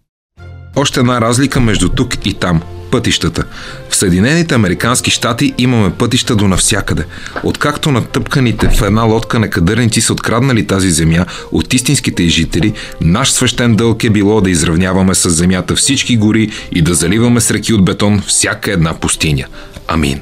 Още 0.75 0.99
една 0.99 1.21
разлика 1.21 1.59
между 1.59 1.89
тук 1.89 2.25
и 2.25 2.33
там– 2.33 2.61
пътищата. 2.93 3.43
В 3.89 3.95
Съединените 3.95 4.55
Американски 4.55 5.11
щати 5.11 5.53
имаме 5.57 5.89
пътища 5.89 6.35
до 6.35 6.47
навсякъде. 6.47 7.05
Откакто 7.43 7.91
натъпканите 7.91 8.69
в 8.69 8.81
една 8.81 9.01
лодка 9.01 9.39
некадърници 9.39 10.01
са 10.01 10.13
откраднали 10.13 10.67
тази 10.67 10.91
земя 10.91 11.25
от 11.51 11.73
истинските 11.73 12.27
жители, 12.27 12.73
наш 13.01 13.31
свещен 13.31 13.75
дълг 13.75 14.03
е 14.03 14.09
било 14.09 14.41
да 14.41 14.49
изравняваме 14.49 15.15
с 15.15 15.29
земята 15.29 15.75
всички 15.75 16.17
гори 16.17 16.51
и 16.71 16.81
да 16.81 16.93
заливаме 16.93 17.41
с 17.41 17.51
реки 17.51 17.73
от 17.73 17.85
бетон 17.85 18.21
всяка 18.27 18.71
една 18.71 18.93
пустиня. 18.93 19.45
Амин. 19.87 20.21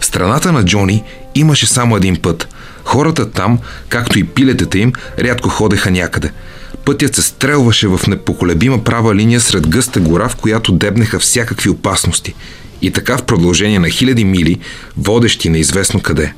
В 0.00 0.04
страната 0.06 0.52
на 0.52 0.64
Джони 0.64 1.02
имаше 1.34 1.66
само 1.66 1.96
един 1.96 2.16
път. 2.16 2.48
Хората 2.84 3.30
там, 3.30 3.58
както 3.88 4.18
и 4.18 4.24
пилетата 4.24 4.78
им, 4.78 4.92
рядко 5.18 5.48
ходеха 5.48 5.90
някъде– 5.90 6.32
Пътят 6.86 7.14
се 7.14 7.22
стрелваше 7.22 7.88
в 7.88 8.00
непоколебима 8.08 8.84
права 8.84 9.14
линия 9.14 9.40
сред 9.40 9.68
гъста 9.68 10.00
гора, 10.00 10.28
в 10.28 10.36
която 10.36 10.72
дебнеха 10.72 11.18
всякакви 11.18 11.70
опасности. 11.70 12.34
И 12.82 12.90
така 12.90 13.18
в 13.18 13.24
продължение 13.24 13.78
на 13.78 13.90
хиляди 13.90 14.24
мили, 14.24 14.58
водещи 14.96 15.48
неизвестно 15.48 16.00
къде. 16.00 16.32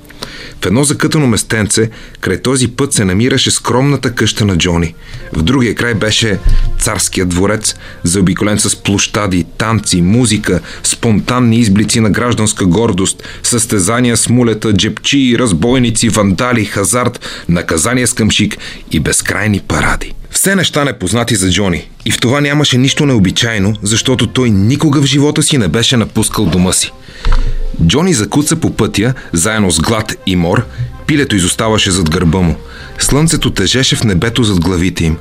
В 0.62 0.66
едно 0.66 0.84
закътано 0.84 1.26
местенце, 1.26 1.90
край 2.20 2.42
този 2.42 2.68
път 2.68 2.92
се 2.92 3.04
намираше 3.04 3.50
скромната 3.50 4.14
къща 4.14 4.44
на 4.44 4.58
Джони. 4.58 4.94
В 5.32 5.42
другия 5.42 5.74
край 5.74 5.94
беше 5.94 6.38
царският 6.78 7.28
дворец, 7.28 7.74
заобиколен 8.04 8.58
с 8.58 8.76
площади, 8.76 9.46
танци, 9.58 10.02
музика, 10.02 10.60
спонтанни 10.82 11.58
изблици 11.58 12.00
на 12.00 12.10
гражданска 12.10 12.66
гордост, 12.66 13.22
състезания 13.42 14.16
с 14.16 14.28
мулета, 14.28 14.72
джепчи, 14.72 15.36
разбойници, 15.38 16.08
вандали, 16.08 16.64
хазарт, 16.64 17.20
наказания 17.48 18.06
с 18.06 18.12
къмшик 18.12 18.56
и 18.92 19.00
безкрайни 19.00 19.60
паради. 19.60 20.14
Все 20.30 20.54
неща 20.54 20.84
непознати 20.84 21.36
за 21.36 21.50
Джони. 21.50 21.90
И 22.04 22.10
в 22.10 22.20
това 22.20 22.40
нямаше 22.40 22.78
нищо 22.78 23.06
необичайно, 23.06 23.74
защото 23.82 24.26
той 24.26 24.50
никога 24.50 25.00
в 25.00 25.04
живота 25.04 25.42
си 25.42 25.58
не 25.58 25.68
беше 25.68 25.96
напускал 25.96 26.46
дома 26.46 26.72
си. 26.72 26.92
Джони 27.86 28.14
закуца 28.14 28.56
по 28.56 28.76
пътя, 28.76 29.14
заедно 29.32 29.70
с 29.70 29.80
глад 29.80 30.14
и 30.26 30.36
мор, 30.36 30.64
пилето 31.06 31.36
изоставаше 31.36 31.90
зад 31.90 32.10
гърба 32.10 32.38
му. 32.38 32.56
Слънцето 32.98 33.50
тежеше 33.50 33.96
в 33.96 34.04
небето 34.04 34.42
зад 34.42 34.60
главите 34.60 35.04
им. 35.04 35.16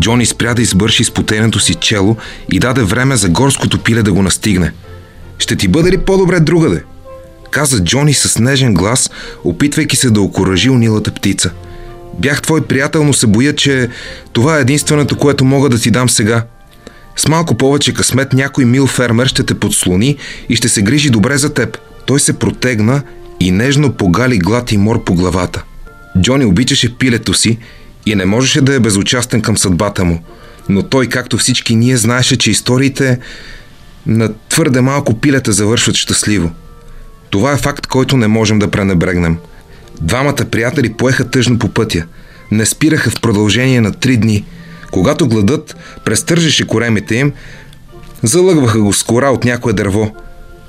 Джони 0.00 0.26
спря 0.26 0.54
да 0.54 0.62
избърши 0.62 1.04
спотеното 1.04 1.60
си 1.60 1.74
чело 1.74 2.16
и 2.52 2.58
даде 2.58 2.82
време 2.82 3.16
за 3.16 3.28
горското 3.28 3.78
пиле 3.78 4.02
да 4.02 4.12
го 4.12 4.22
настигне. 4.22 4.72
Ще 5.38 5.56
ти 5.56 5.68
бъде 5.68 5.90
ли 5.90 5.98
по-добре 5.98 6.40
другаде? 6.40 6.84
Каза 7.50 7.84
Джони 7.84 8.14
с 8.14 8.38
нежен 8.38 8.74
глас, 8.74 9.10
опитвайки 9.44 9.96
се 9.96 10.10
да 10.10 10.20
окоръжи 10.20 10.70
унилата 10.70 11.10
птица– 11.10 11.50
Бях 12.18 12.42
твой 12.42 12.60
приятел, 12.60 13.04
но 13.04 13.12
се 13.12 13.26
боя, 13.26 13.54
че 13.54 13.88
това 14.32 14.58
е 14.58 14.60
единственото, 14.60 15.16
което 15.16 15.44
мога 15.44 15.68
да 15.68 15.78
ти 15.78 15.90
дам 15.90 16.08
сега. 16.08 16.44
С 17.16 17.28
малко 17.28 17.54
повече 17.54 17.94
късмет 17.94 18.32
някой 18.32 18.64
мил 18.64 18.86
фермер 18.86 19.26
ще 19.26 19.42
те 19.42 19.54
подслони 19.54 20.16
и 20.48 20.56
ще 20.56 20.68
се 20.68 20.82
грижи 20.82 21.10
добре 21.10 21.38
за 21.38 21.54
теб. 21.54 21.78
Той 22.10 22.20
се 22.20 22.38
протегна 22.38 23.02
и 23.40 23.50
нежно 23.50 23.92
погали 23.92 24.38
глад 24.38 24.72
и 24.72 24.76
мор 24.76 25.04
по 25.04 25.14
главата. 25.14 25.62
Джони 26.20 26.44
обичаше 26.44 26.98
пилето 26.98 27.34
си 27.34 27.58
и 28.06 28.14
не 28.14 28.24
можеше 28.24 28.60
да 28.60 28.74
е 28.74 28.80
безучастен 28.80 29.42
към 29.42 29.58
съдбата 29.58 30.04
му. 30.04 30.22
Но 30.68 30.82
той, 30.82 31.06
както 31.06 31.38
всички 31.38 31.76
ние, 31.76 31.96
знаеше, 31.96 32.36
че 32.36 32.50
историите 32.50 33.18
на 34.06 34.30
твърде 34.48 34.80
малко 34.80 35.20
пилета 35.20 35.52
завършват 35.52 35.96
щастливо. 35.96 36.50
Това 37.30 37.52
е 37.52 37.56
факт, 37.56 37.86
който 37.86 38.16
не 38.16 38.26
можем 38.26 38.58
да 38.58 38.70
пренебрегнем– 38.70 39.38
Двамата 40.00 40.44
приятели 40.50 40.92
поеха 40.92 41.30
тъжно 41.30 41.58
по 41.58 41.68
пътя. 41.68 42.06
Не 42.50 42.66
спираха 42.66 43.10
в 43.10 43.20
продължение 43.20 43.80
на 43.80 43.92
три 43.92 44.16
дни. 44.16 44.44
Когато 44.90 45.28
гладът 45.28 45.76
престържеше 46.04 46.66
коремите 46.66 47.14
им, 47.14 47.32
залъгваха 48.22 48.80
го 48.80 48.92
с 48.92 49.02
кора 49.02 49.30
от 49.30 49.44
някое 49.44 49.72
дърво. 49.72 50.14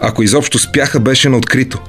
Ако 0.02 0.24
изобщо 0.24 0.60
спяха, 0.60 1.00
беше 1.00 1.30
на 1.30 1.38
открито. 1.38 1.80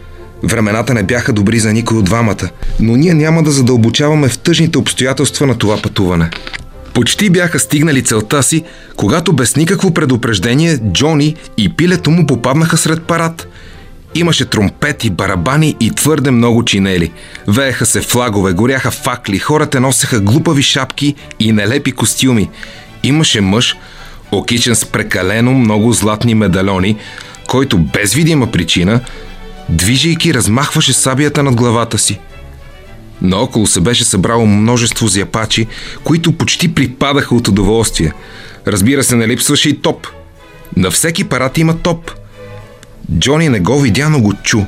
Времената 0.43 0.95
не 0.95 1.03
бяха 1.03 1.33
добри 1.33 1.59
за 1.59 1.73
никой 1.73 1.99
от 1.99 2.05
двамата, 2.05 2.49
но 2.81 2.97
ние 2.97 3.15
няма 3.15 3.43
да 3.43 3.51
задълбочаваме 3.51 4.29
в 4.29 4.39
тъжните 4.39 4.79
обстоятелства 4.79 5.47
на 5.47 5.59
това 5.59 5.83
пътуване. 5.83 6.31
Почти 6.95 7.31
бяха 7.31 7.59
стигнали 7.59 8.03
целта 8.03 8.43
си, 8.43 8.65
когато 8.97 9.33
без 9.33 9.57
никакво 9.57 9.95
предупреждение 9.95 10.79
Джони 10.93 11.37
и 11.57 11.77
пилето 11.77 12.11
му 12.11 12.27
попаднаха 12.27 12.77
сред 12.77 13.03
парад– 13.03 13.47
Имаше 14.15 14.45
тромпети, 14.45 15.11
барабани 15.11 15.77
и 15.81 15.91
твърде 15.91 16.31
много 16.31 16.65
чинели. 16.65 17.13
Вееха 17.49 17.87
се 17.87 18.01
флагове, 18.01 18.53
горяха 18.53 18.91
факли, 18.91 19.39
хората 19.39 19.81
носеха 19.81 20.21
глупави 20.21 20.63
шапки 20.63 21.15
и 21.41 21.53
нелепи 21.53 21.93
костюми. 21.93 22.51
Имаше 23.03 23.41
мъж, 23.41 23.77
окичен 24.33 24.75
с 24.75 24.85
прекалено 24.85 25.53
много 25.53 25.93
златни 25.93 26.35
медальони, 26.35 26.97
който 27.53 27.79
без 27.79 28.15
видима 28.15 28.47
причина, 28.51 29.01
движейки, 29.69 30.35
размахваше 30.35 30.93
сабията 30.93 31.43
над 31.43 31.55
главата 31.55 31.99
си. 31.99 32.19
Наоколо 33.23 33.67
се 33.67 33.81
беше 33.81 34.05
събрало 34.05 34.47
множество 34.47 35.09
зяпачи, 35.09 35.67
които 36.05 36.33
почти 36.33 36.75
припадаха 36.75 37.35
от 37.35 37.49
удоволствие. 37.49 38.13
Разбира 38.67 39.05
се, 39.05 39.17
не 39.17 39.29
липсваше 39.29 39.69
и 39.69 39.81
топ. 39.81 40.07
На 40.77 40.91
всеки 40.91 41.25
парад 41.25 41.59
има 41.59 41.79
топ. 41.79 42.11
Джони 43.19 43.49
не 43.49 43.61
го 43.61 43.81
видя, 43.81 44.09
но 44.09 44.21
го 44.21 44.35
чу. 44.43 44.61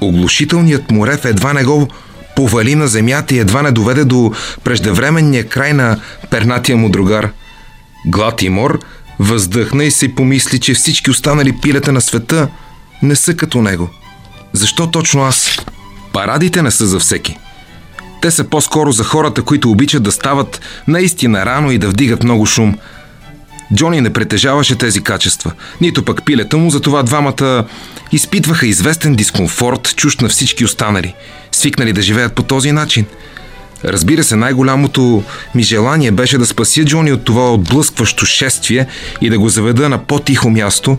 Оглушителният 0.00 0.90
му 0.90 1.06
рев 1.06 1.24
едва 1.24 1.52
не 1.52 1.64
го 1.64 1.88
повали 2.36 2.74
на 2.74 2.88
земята 2.88 3.34
и 3.34 3.38
едва 3.38 3.62
не 3.62 3.72
доведе 3.72 4.04
до 4.04 4.32
преждевременния 4.64 5.48
край 5.48 5.72
на 5.72 6.00
пернатия 6.30 6.76
му 6.76 6.88
другар. 6.88 7.30
Глад 8.06 8.42
и 8.42 8.48
мор 8.48 8.80
въздъхна 9.18 9.84
и 9.84 9.90
се 9.90 10.14
помисли, 10.14 10.60
че 10.60 10.74
всички 10.74 11.10
останали 11.10 11.60
пилета 11.62 11.92
на 11.92 12.00
света 12.00 12.48
не 13.02 13.16
са 13.16 13.34
като 13.34 13.62
него. 13.62 13.90
Защо 14.52 14.90
точно 14.90 15.22
аз? 15.22 15.58
Парадите 16.12 16.62
не 16.62 16.70
са 16.70 16.86
за 16.86 16.98
всеки. 16.98 17.36
Те 18.22 18.30
са 18.30 18.44
по-скоро 18.44 18.92
за 18.92 19.04
хората, 19.04 19.42
които 19.42 19.70
обичат 19.70 20.02
да 20.02 20.12
стават 20.12 20.60
наистина 20.88 21.46
рано 21.46 21.70
и 21.70 21.78
да 21.78 21.88
вдигат 21.88 22.22
много 22.22 22.46
шум. 22.46 22.78
Джони 23.74 24.00
не 24.00 24.12
притежаваше 24.12 24.78
тези 24.78 25.02
качества, 25.02 25.52
нито 25.80 26.04
пък 26.04 26.24
пилета 26.24 26.56
му, 26.56 26.70
затова 26.70 27.02
двамата 27.02 27.64
изпитваха 28.12 28.66
известен 28.66 29.14
дискомфорт, 29.14 29.94
чущ 29.96 30.20
на 30.20 30.28
всички 30.28 30.64
останали, 30.64 31.14
свикнали 31.52 31.92
да 31.92 32.02
живеят 32.02 32.34
по 32.34 32.42
този 32.42 32.72
начин. 32.72 33.06
Разбира 33.84 34.24
се, 34.24 34.36
най-голямото 34.36 35.22
ми 35.54 35.62
желание 35.62 36.10
беше 36.10 36.38
да 36.38 36.46
спася 36.46 36.84
Джони 36.84 37.12
от 37.12 37.24
това 37.24 37.52
отблъскващо 37.52 38.26
шествие 38.26 38.86
и 39.20 39.30
да 39.30 39.38
го 39.38 39.48
заведа 39.48 39.88
на 39.88 39.98
по-тихо 39.98 40.50
място, 40.50 40.98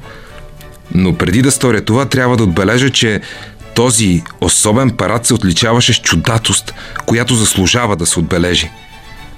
но 0.94 1.14
преди 1.14 1.42
да 1.42 1.52
сторя 1.52 1.82
това, 1.82 2.06
трябва 2.06 2.38
да 2.38 2.44
отбележа, 2.44 2.90
че 2.90 3.22
този 3.76 4.24
особен 4.42 4.90
парад 4.90 5.26
се 5.26 5.34
отличаваше 5.34 5.94
с 5.94 5.98
чудатост, 5.98 6.74
която 7.06 7.36
заслужава 7.36 7.96
да 7.96 8.06
се 8.06 8.20
отбележи. 8.20 8.70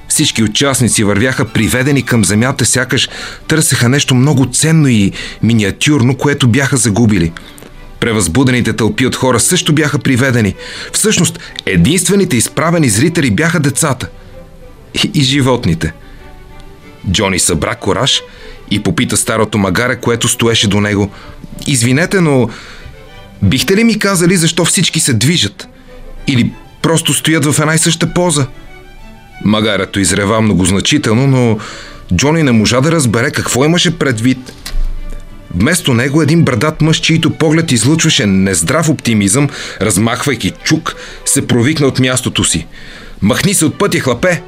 Всички 0.07 0.43
участници 0.43 1.03
вървяха 1.03 1.45
приведени 1.45 2.05
към 2.05 2.25
земята, 2.25 2.65
сякаш 2.65 3.10
търсеха 3.47 3.89
нещо 3.89 4.15
много 4.15 4.45
ценно 4.45 4.88
и 4.88 5.12
миниатюрно, 5.43 6.17
което 6.17 6.47
бяха 6.47 6.77
загубили. 6.77 7.31
Превъзбудените 7.99 8.73
тълпи 8.73 9.05
от 9.05 9.15
хора 9.15 9.39
също 9.39 9.73
бяха 9.73 9.99
приведени. 9.99 10.55
Всъщност, 10.93 11.39
единствените 11.65 12.38
изправени 12.38 12.89
зрители 12.89 13.31
бяха 13.31 13.60
децата. 13.60 14.07
И, 15.03 15.12
и 15.13 15.21
животните. 15.21 15.93
Джони 17.12 17.39
събра 17.39 17.75
кораж 17.75 18.21
и 18.71 18.83
попита 18.83 19.17
старото 19.17 19.57
магаре, 19.57 19.95
което 19.95 20.27
стоеше 20.27 20.67
до 20.67 20.81
него. 20.81 21.12
Извинете, 21.67 22.21
но 22.21 22.49
бихте 23.43 23.75
ли 23.75 23.83
ми 23.83 23.99
казали 23.99 24.38
защо 24.38 24.65
всички 24.65 24.99
се 24.99 25.13
движат? 25.13 25.67
Или 26.27 26.51
просто 26.81 27.13
стоят 27.13 27.45
в 27.45 27.60
една 27.60 27.75
и 27.75 27.77
съща 27.77 28.13
поза? 28.13 28.47
Магарето 29.45 29.99
изрева 29.99 30.41
многозначително, 30.41 31.27
но 31.27 31.60
Джони 32.15 32.43
не 32.43 32.51
можа 32.51 32.81
да 32.81 32.91
разбере 32.91 33.31
какво 33.31 33.65
имаше 33.65 33.99
предвид. 33.99 34.53
Вместо 35.60 35.93
него 35.93 36.22
един 36.22 36.43
брадат 36.43 36.82
мъж, 36.82 36.98
чийто 36.98 37.30
поглед 37.30 37.72
излъчваше 37.72 38.26
нездрав 38.26 38.89
оптимизъм, 38.89 39.50
размахвайки 39.82 40.52
чук, 40.52 40.96
се 41.26 41.48
провикна 41.48 41.88
от 41.88 42.00
мястото 42.00 42.43
си. 42.43 42.67
Махни 43.22 43.54
се 43.54 43.65
от 43.65 43.78
пътя, 43.78 44.00
хлапе! 44.00 44.41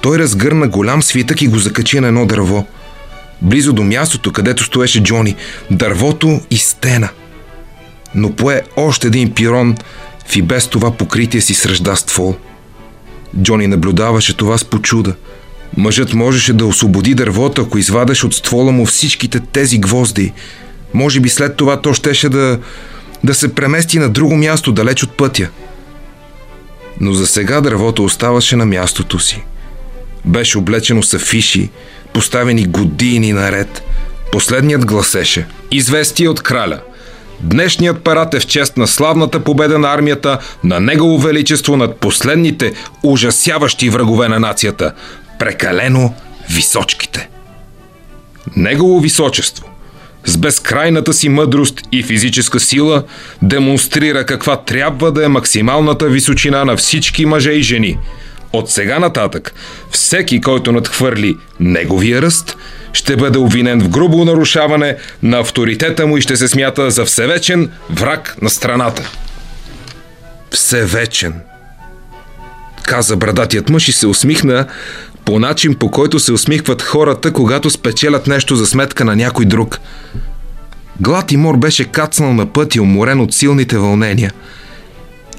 Той 0.00 0.18
разгърна 0.18 0.68
голям 0.68 1.02
свитък 1.02 1.42
и 1.42 1.48
го 1.48 1.58
закачи 1.58 2.00
на 2.00 2.08
едно 2.08 2.26
дърво. 2.26 2.66
Близо 3.42 3.72
до 3.72 3.82
мястото, 3.82 4.32
където 4.32 4.64
стоеше 4.64 5.02
Джони, 5.02 5.36
дървото 5.70 6.40
и 6.50 6.58
стена. 6.58 7.08
Но 8.14 8.32
пое 8.32 8.62
още 8.76 9.06
един 9.06 9.34
пирон 9.34 9.76
в 10.26 10.36
и 10.36 10.42
без 10.42 10.66
това 10.68 10.90
покритие 10.90 11.40
си 11.40 11.54
срежда 11.54 11.96
ствол. 11.96 12.36
Джони 13.42 13.66
наблюдаваше 13.66 14.36
това 14.36 14.58
с 14.58 14.64
почуда. 14.64 15.14
Мъжът 15.76 16.14
можеше 16.14 16.52
да 16.52 16.66
освободи 16.66 17.14
дървото, 17.14 17.62
ако 17.62 17.78
извадеш 17.78 18.24
от 18.24 18.34
ствола 18.34 18.72
му 18.72 18.86
всичките 18.86 19.40
тези 19.40 19.78
гвозди. 19.78 20.32
Може 20.94 21.20
би 21.20 21.28
след 21.28 21.56
това 21.56 21.80
то 21.80 21.94
щеше 21.94 22.28
да, 22.28 22.58
да 23.24 23.34
се 23.34 23.54
премести 23.54 23.98
на 23.98 24.08
друго 24.08 24.36
място, 24.36 24.72
далеч 24.72 25.02
от 25.02 25.16
пътя. 25.16 25.48
Но 27.00 27.12
за 27.12 27.26
сега 27.26 27.60
дървото 27.60 28.04
оставаше 28.04 28.56
на 28.56 28.66
мястото 28.66 29.18
си. 29.18 29.44
Беше 30.24 30.58
облечено 30.58 31.02
с 31.02 31.14
афиши, 31.14 31.70
поставени 32.12 32.64
години 32.64 33.32
наред. 33.32 33.82
Последният 34.32 34.86
гласеше 34.86 35.46
Известие 35.70 36.28
от 36.28 36.42
краля. 36.42 36.80
Днешният 37.40 38.04
парад 38.04 38.34
е 38.34 38.40
в 38.40 38.46
чест 38.46 38.76
на 38.76 38.86
славната 38.86 39.40
победа 39.40 39.78
на 39.78 39.94
армията 39.94 40.38
на 40.64 40.80
Негово 40.80 41.18
Величество 41.18 41.76
над 41.76 41.96
последните 41.96 42.72
ужасяващи 43.02 43.90
врагове 43.90 44.28
на 44.28 44.40
нацията– 44.40 44.92
прекалено 45.40 46.14
височките. 46.50 47.28
Негово 48.56 49.00
Височество 49.00 49.66
с 50.24 50.36
безкрайната 50.36 51.12
си 51.12 51.28
мъдрост 51.28 51.80
и 51.92 52.02
физическа 52.02 52.60
сила 52.60 53.04
демонстрира 53.42 54.26
каква 54.26 54.56
трябва 54.56 55.12
да 55.12 55.24
е 55.24 55.28
максималната 55.28 56.08
височина 56.08 56.64
на 56.64 56.76
всички 56.76 57.26
мъже 57.26 57.50
и 57.50 57.62
жени– 57.62 57.98
от 58.52 58.70
сега 58.70 58.98
нататък, 58.98 59.54
всеки, 59.90 60.40
който 60.40 60.72
надхвърли 60.72 61.36
неговия 61.60 62.22
ръст, 62.22 62.56
ще 62.92 63.16
бъде 63.16 63.38
обвинен 63.38 63.80
в 63.80 63.88
грубо 63.88 64.24
нарушаване 64.24 64.96
на 65.22 65.38
авторитета 65.38 66.06
му 66.06 66.16
и 66.16 66.20
ще 66.20 66.36
се 66.36 66.48
смята 66.48 66.90
за 66.90 67.04
всевечен 67.04 67.70
враг 67.90 68.36
на 68.42 68.50
страната. 68.50 69.10
Всевечен, 70.50 71.34
каза 72.82 73.16
брадатият 73.16 73.68
мъж 73.68 73.88
и 73.88 73.92
се 73.92 74.06
усмихна 74.06 74.66
по 75.30 75.38
начин, 75.38 75.74
по 75.74 75.90
който 75.90 76.18
се 76.18 76.32
усмихват 76.32 76.82
хората, 76.82 77.32
когато 77.32 77.70
спечелят 77.70 78.26
нещо 78.26 78.56
за 78.56 78.66
сметка 78.66 79.04
на 79.04 79.16
някой 79.16 79.44
друг. 79.44 79.80
Глад 81.00 81.32
и 81.32 81.36
мор 81.36 81.56
беше 81.56 81.84
кацнал 81.84 82.32
на 82.32 82.46
път 82.46 82.74
и 82.74 82.80
уморен 82.80 83.20
от 83.20 83.34
силните 83.34 83.78
вълнения. 83.78 84.32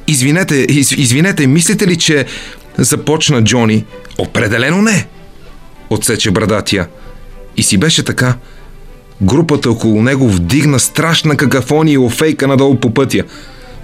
Извинете, 0.07 0.55
из, 0.55 0.91
извинете, 0.91 1.47
мислите 1.47 1.87
ли, 1.87 1.97
че 1.97 2.25
Започна 2.77 3.43
Джони. 3.43 3.85
Определено 4.17 4.81
не! 4.81 5.07
Отсече 5.89 6.31
брадатия. 6.31 6.87
И 7.57 7.63
си 7.63 7.77
беше 7.77 8.03
така. 8.03 8.35
Групата 9.21 9.71
около 9.71 10.01
него 10.01 10.29
вдигна 10.29 10.79
страшна 10.79 11.37
какафония 11.37 11.93
и 11.93 11.97
офейка 11.97 12.47
надолу 12.47 12.75
по 12.75 12.93
пътя. 12.93 13.23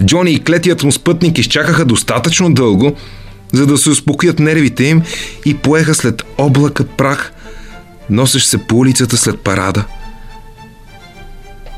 Джони 0.06 0.32
и 0.32 0.44
клетият 0.44 0.84
му 0.84 0.92
спътник 0.92 1.38
изчакаха 1.38 1.86
достатъчно 1.86 2.54
дълго, 2.54 2.96
за 3.54 3.66
да 3.66 3.78
се 3.78 3.90
успокоят 3.90 4.40
нервите 4.40 4.84
им 4.84 5.02
и 5.46 5.58
поеха 5.58 5.96
след 5.96 6.24
облака 6.38 6.88
прах, 6.88 7.32
носещ 8.10 8.48
се 8.48 8.58
по 8.58 8.76
улицата 8.76 9.18
след 9.18 9.40
парада. 9.40 9.84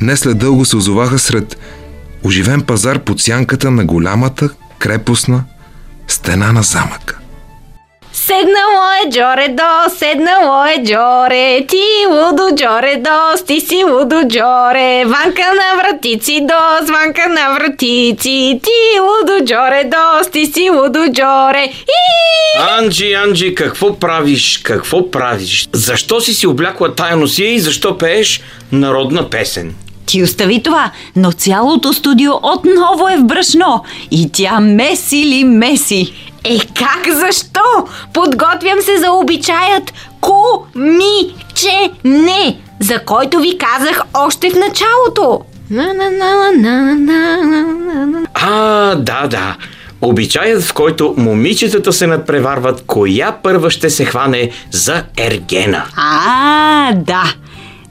Не 0.01 0.17
след 0.17 0.37
дълго 0.37 0.65
се 0.65 0.75
озоваха 0.75 1.19
сред 1.19 1.57
оживен 2.23 2.61
пазар 2.61 2.99
под 2.99 3.21
сянката 3.21 3.71
на 3.71 3.85
голямата 3.85 4.49
крепостна 4.79 5.43
стена 6.07 6.51
на 6.51 6.63
замъка. 6.63 7.18
Седнало 8.29 8.83
е 9.05 9.09
Джоре 9.09 9.47
до, 9.47 9.95
седнало 9.97 10.65
е 10.65 10.83
Джоре, 10.83 11.65
ти 11.67 11.83
лудо 12.09 12.55
Джоре 12.55 12.95
до, 12.95 13.45
ти 13.47 13.59
си 13.59 13.83
лудо 13.83 14.15
Джоре, 14.27 15.03
ванка 15.05 15.41
на 15.41 15.81
вратици 15.81 16.39
до, 16.41 16.85
званка 16.85 17.29
на 17.29 17.53
вратици, 17.53 18.59
ти 18.63 18.99
лудо 18.99 19.45
Джоре 19.45 19.83
до, 19.83 20.29
ти 20.31 20.45
си 20.45 20.69
лудо 20.69 20.99
Джоре. 21.13 21.63
И... 21.65 22.59
Анджи, 22.79 23.13
Анджи, 23.13 23.55
какво 23.55 23.99
правиш? 23.99 24.57
Какво 24.63 25.11
правиш? 25.11 25.67
Защо 25.73 26.21
си 26.21 26.33
си 26.33 26.47
облякла 26.47 26.95
тая 26.95 27.17
носия 27.17 27.53
и 27.53 27.59
защо 27.59 27.97
пееш 27.97 28.41
народна 28.71 29.29
песен? 29.29 29.75
Ти 30.05 30.23
остави 30.23 30.63
това, 30.63 30.91
но 31.15 31.31
цялото 31.31 31.93
студио 31.93 32.31
отново 32.43 33.09
е 33.09 33.17
в 33.17 33.23
брашно 33.23 33.83
и 34.11 34.31
тя 34.31 34.59
меси 34.59 35.25
ли 35.25 35.43
меси. 35.43 36.13
Е 36.43 36.59
как 36.59 37.13
защо? 37.13 37.87
Подготвям 38.13 38.81
се 38.81 38.97
за 38.97 39.11
обичаят 39.11 39.93
ку-ми-че-не, 40.21 41.37
за 42.79 42.99
който 42.99 43.39
ви 43.39 43.57
казах 43.57 44.01
още 44.13 44.49
в 44.49 44.55
началото. 44.55 45.41
А, 48.33 48.95
да, 48.95 49.27
да. 49.27 49.55
Обичаят, 50.01 50.63
в 50.63 50.73
който 50.73 51.13
момичетата 51.17 51.93
се 51.93 52.07
надпреварват, 52.07 52.83
коя 52.87 53.31
първа 53.43 53.71
ще 53.71 53.89
се 53.89 54.05
хване 54.05 54.51
за 54.71 55.03
ергена. 55.17 55.83
А, 55.95 56.93
да. 56.93 57.33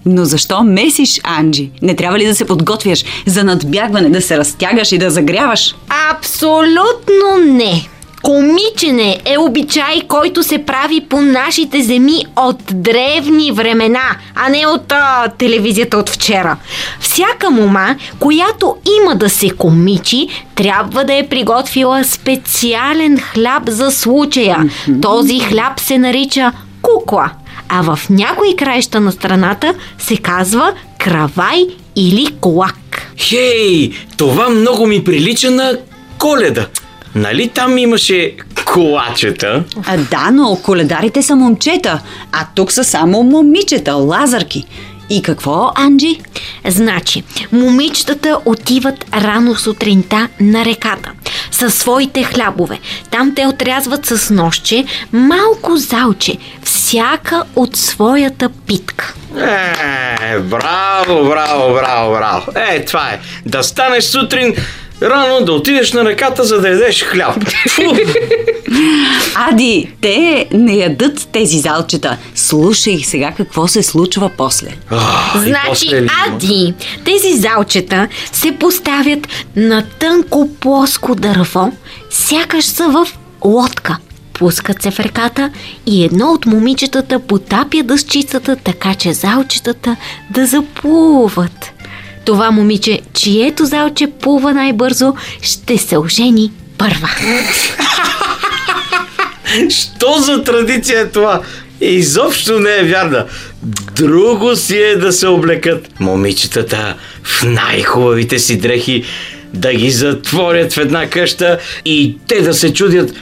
Но 0.06 0.24
защо 0.24 0.62
месиш, 0.62 1.20
Анджи? 1.24 1.70
Не 1.82 1.96
трябва 1.96 2.18
ли 2.18 2.26
да 2.26 2.34
се 2.34 2.44
подготвяш 2.44 3.04
за 3.26 3.44
надбягване, 3.44 4.11
да 4.11 4.20
се 4.20 4.38
разтягаш 4.38 4.92
и 4.92 4.98
да 4.98 5.11
загряваш? 5.11 5.74
Абсолютно 6.11 7.37
не. 7.44 7.88
Комичене 8.22 9.20
е 9.24 9.38
обичай, 9.38 10.00
който 10.09 10.42
се 10.42 10.59
прави 10.59 11.00
по 11.00 11.20
нашите 11.20 11.83
земи 11.83 12.24
от 12.37 12.62
древни 12.72 13.52
времена, 13.52 14.16
а 14.35 14.48
не 14.48 14.66
от 14.66 14.92
а, 14.92 15.28
телевизията 15.38 15.98
от 15.98 16.11
вчера. 16.11 16.57
Всяка 17.00 17.50
мома, 17.50 17.96
която 18.18 18.76
има 19.00 19.16
да 19.16 19.31
се 19.31 19.50
комичи, 19.50 20.28
трябва 20.54 21.04
да 21.04 21.14
е 21.14 21.28
приготвила 21.28 22.04
специален 22.04 23.20
хляб 23.20 23.62
за 23.66 23.90
случая. 23.90 24.70
Този 25.02 25.40
хляб 25.40 25.81
се 25.81 25.98
нарича 25.98 26.52
кукла, 26.83 27.31
а 27.68 27.83
в 27.83 27.98
някои 28.11 28.57
краища 28.57 29.00
на 29.00 29.12
страната 29.12 29.74
се 29.98 30.16
казва 30.16 30.72
кравай 30.98 31.66
или 31.96 32.26
колак. 32.40 33.12
Хей, 33.18 33.90
това 34.16 34.48
много 34.48 34.87
ми 34.87 35.04
прилича 35.04 35.50
на 35.50 35.78
коледа. 36.18 36.66
Нали 37.18 37.48
там 37.48 37.78
имаше 37.78 38.35
колачета? 38.64 39.64
А, 39.87 39.96
да, 39.96 40.31
но 40.33 40.57
коледарите 40.62 41.22
са 41.22 41.37
момчета, 41.37 42.00
а 42.33 42.46
тук 42.54 42.72
са 42.72 42.85
само 42.85 43.22
момичета, 43.22 43.92
лазарки. 43.94 44.64
И 45.11 45.22
какво, 45.22 45.72
Анджи? 45.74 46.20
Значи, 46.68 47.22
момичетата 47.52 48.38
отиват 48.44 49.04
рано 49.14 49.57
сутринта 49.57 50.28
на 50.40 50.64
реката 50.64 51.12
със 51.50 51.74
своите 51.74 52.24
хлябове. 52.24 52.78
Там 53.11 53.35
те 53.35 53.46
отрязват 53.46 54.07
с 54.07 54.35
нощче 54.35 54.85
малко 55.12 55.76
залче, 55.76 56.37
всяка 56.62 57.44
от 57.57 57.76
своята 57.76 58.48
питка. 58.66 59.14
Е, 59.37 60.38
браво, 60.38 61.24
браво, 61.28 61.74
браво, 61.74 62.12
браво. 62.12 62.52
Е, 62.70 62.85
това 62.85 63.09
е. 63.09 63.20
Да 63.46 63.62
станеш 63.62 64.04
сутрин 64.04 64.54
рано, 65.02 65.44
да 65.44 65.52
отидеш 65.52 65.92
на 65.92 66.04
реката, 66.04 66.44
за 66.44 66.61
да 66.61 66.68
ядеш 66.68 67.04
хляб. 67.04 67.50
Фу. 67.68 67.82
Ади, 69.34 69.92
те 70.00 70.46
не 70.52 70.74
ядат 70.74 71.28
тези 71.32 71.58
залчета. 71.58 72.16
Слушай 72.34 73.00
сега 73.04 73.32
какво 73.37 73.68
се 73.68 73.82
случва 73.82 74.30
после. 74.37 74.68
А, 74.90 74.98
Значи, 75.38 75.66
после 75.68 75.96
ли 75.96 75.98
има? 75.98 76.11
Ади, 76.26 76.74
тези 77.04 77.37
залчета 77.37 78.08
се 78.32 78.52
поставят 78.52 79.28
на 79.56 79.84
тънко 79.98 80.48
плоско 80.61 81.14
дърво, 81.14 81.72
сякаш 82.11 82.64
са 82.64 82.88
в 82.88 83.08
лодка. 83.44 83.96
Пускат 84.32 84.82
се 84.82 84.90
в 84.90 85.00
реката 85.00 85.50
и 85.87 86.04
едно 86.04 86.32
от 86.32 86.46
момичетата 86.46 87.18
потапя 87.18 87.82
дъсчицата, 87.82 88.56
така 88.56 88.94
че 88.94 89.12
залчетата 89.12 89.96
да 90.30 90.46
заплуват. 90.46 91.72
Това 92.28 92.50
момиче, 92.50 93.00
чието 93.12 93.64
залче 93.64 94.06
плува 94.20 94.54
най-бързо, 94.54 95.14
ще 95.42 95.78
се 95.78 95.98
ожени 95.98 96.52
първа. 96.78 97.08
Що 99.70 100.18
за 100.18 100.44
традиция 100.44 101.00
е 101.00 101.08
това? 101.08 101.42
Изобщо 101.80 102.60
не 102.60 102.76
е 102.76 102.84
вярна. 102.84 103.24
Друго 103.96 104.56
си 104.56 104.76
е 104.76 104.96
да 104.96 105.12
се 105.12 105.28
облекат 105.28 106.00
момичетата 106.00 106.94
в 107.24 107.42
най-хубавите 107.42 108.38
си 108.38 108.58
дрехи, 108.58 109.04
да 109.54 109.74
ги 109.74 109.90
затворят 109.90 110.72
в 110.72 110.78
една 110.78 111.10
къща 111.10 111.58
и 111.84 112.16
те 112.26 112.40
да 112.40 112.54
се 112.54 112.72
чудят 112.72 113.12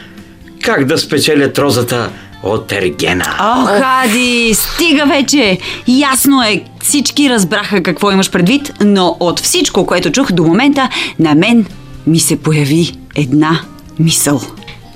как 0.63 0.85
да 0.85 0.99
спечелят 0.99 1.59
розата 1.59 2.11
от 2.47 2.73
Ергена. 2.73 3.37
Ох, 3.41 3.71
Ади, 3.83 4.55
стига 4.55 5.07
вече! 5.07 5.59
Ясно 5.87 6.43
е, 6.43 6.65
всички 6.83 7.31
разбраха 7.31 7.83
какво 7.83 8.11
имаш 8.11 8.31
предвид, 8.31 8.73
но 8.85 9.17
от 9.21 9.41
всичко, 9.41 9.87
което 9.87 10.13
чух 10.13 10.33
до 10.33 10.45
момента, 10.45 10.89
на 11.19 11.35
мен 11.35 11.67
ми 12.07 12.21
се 12.21 12.43
появи 12.43 12.93
една 13.15 13.61
мисъл. 13.99 14.41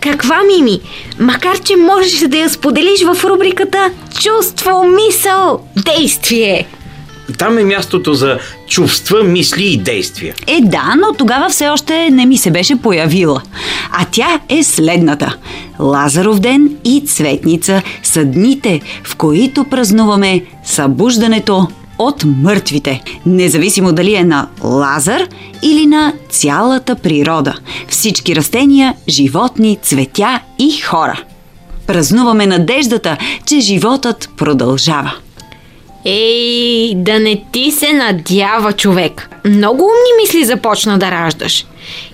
Каква 0.00 0.38
мими? 0.42 0.80
Макар, 1.18 1.58
че 1.58 1.76
можеш 1.76 2.20
да 2.20 2.38
я 2.38 2.50
споделиш 2.50 3.02
в 3.02 3.24
рубриката 3.24 3.90
Чувство, 4.20 4.84
мисъл, 4.84 5.60
действие. 5.76 6.66
Там 7.38 7.58
е 7.58 7.64
мястото 7.64 8.14
за 8.14 8.38
чувства, 8.68 9.22
мисли 9.22 9.64
и 9.64 9.76
действия. 9.76 10.34
Е, 10.46 10.60
да, 10.60 10.94
но 10.98 11.14
тогава 11.14 11.48
все 11.48 11.68
още 11.68 12.10
не 12.10 12.26
ми 12.26 12.38
се 12.38 12.50
беше 12.50 12.76
появила. 12.76 13.42
А 13.92 14.06
тя 14.10 14.40
е 14.48 14.62
следната. 14.62 15.36
Лазаров 15.80 16.40
ден 16.40 16.76
и 16.84 17.04
Цветница 17.06 17.82
са 18.02 18.24
дните, 18.24 18.80
в 19.04 19.16
които 19.16 19.64
празнуваме 19.64 20.44
събуждането 20.64 21.66
от 21.98 22.24
мъртвите. 22.24 23.02
Независимо 23.26 23.92
дали 23.92 24.14
е 24.14 24.24
на 24.24 24.48
Лазар 24.64 25.22
или 25.62 25.86
на 25.86 26.12
цялата 26.28 26.94
природа. 26.94 27.54
Всички 27.88 28.36
растения, 28.36 28.94
животни, 29.08 29.78
цветя 29.82 30.40
и 30.58 30.80
хора. 30.80 31.22
Празнуваме 31.86 32.46
надеждата, 32.46 33.16
че 33.46 33.60
животът 33.60 34.30
продължава. 34.36 35.12
Ей, 36.04 36.94
да 36.94 37.20
не 37.20 37.42
ти 37.52 37.70
се 37.70 37.92
надява 37.92 38.72
човек. 38.72 39.30
Много 39.44 39.82
умни 39.82 40.22
мисли 40.22 40.44
започна 40.44 40.98
да 40.98 41.10
раждаш. 41.10 41.66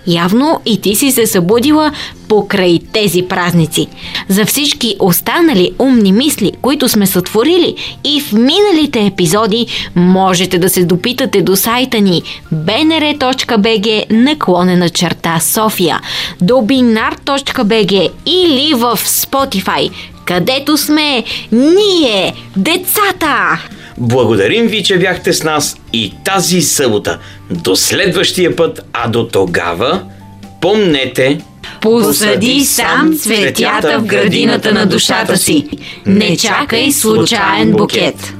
Явно 0.06 0.60
и 0.66 0.80
ти 0.80 0.94
си 0.94 1.10
се 1.10 1.26
събудила 1.26 1.92
покрай 2.28 2.78
тези 2.92 3.22
празници. 3.22 3.86
За 4.28 4.46
всички 4.46 4.96
останали 4.98 5.70
умни 5.78 6.12
мисли, 6.12 6.52
които 6.62 6.88
сме 6.88 7.06
сътворили 7.06 7.74
и 8.04 8.20
в 8.20 8.32
миналите 8.32 9.06
епизоди, 9.06 9.66
можете 9.96 10.58
да 10.58 10.68
се 10.68 10.84
допитате 10.84 11.42
до 11.42 11.56
сайта 11.56 12.00
ни 12.00 12.22
bnr.bg 12.54 14.06
наклонена 14.10 14.90
черта 14.90 15.40
София, 15.40 16.00
до 16.40 16.54
binar.bg 16.54 18.08
или 18.26 18.74
в 18.74 18.98
Spotify, 19.04 19.90
където 20.26 20.76
сме 20.76 21.24
ние, 21.52 22.34
децата! 22.56 23.58
Благодарим 23.98 24.66
ви, 24.66 24.82
че 24.82 24.98
бяхте 24.98 25.32
с 25.32 25.42
нас 25.42 25.76
и 25.92 26.14
тази 26.24 26.62
събота. 26.62 27.18
До 27.50 27.76
следващия 27.76 28.56
път, 28.56 28.86
а 28.92 29.08
до 29.08 29.28
тогава, 29.28 30.02
помнете... 30.60 31.40
Посади 31.80 32.64
сам 32.64 33.18
цветята 33.18 33.98
в 33.98 34.04
градината 34.04 34.72
на 34.72 34.86
душата 34.86 35.36
си. 35.36 35.68
Не 36.06 36.36
чакай 36.36 36.92
случайен 36.92 37.72
букет. 37.72 38.34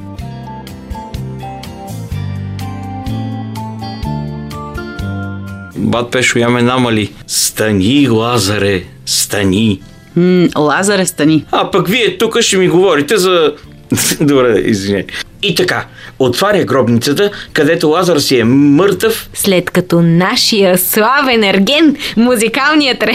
Бат 5.77 6.11
Пешо, 6.11 6.39
я 6.39 6.49
ме 6.49 6.63
намали. 6.63 7.13
Стани, 7.27 8.09
Лазаре, 8.09 8.83
стани. 9.07 9.81
М, 10.17 10.49
Лазаре, 10.59 11.07
стани. 11.07 11.45
А 11.53 11.71
пък 11.71 11.89
вие 11.89 12.19
тук 12.19 12.41
ще 12.41 12.57
ми 12.57 12.69
говорите 12.69 13.17
за... 13.17 13.53
Добре, 14.21 14.59
извиняй. 14.59 15.05
И 15.43 15.55
така, 15.55 15.87
отваря 16.19 16.65
гробницата, 16.65 17.31
където 17.53 17.89
Лазар 17.89 18.19
си 18.19 18.39
е 18.39 18.45
мъртъв. 18.45 19.31
След 19.35 19.71
като 19.71 20.01
нашия 20.01 20.79
славен 20.79 21.45
ерген, 21.45 21.97
музикалният 22.17 23.03
ре... 23.03 23.13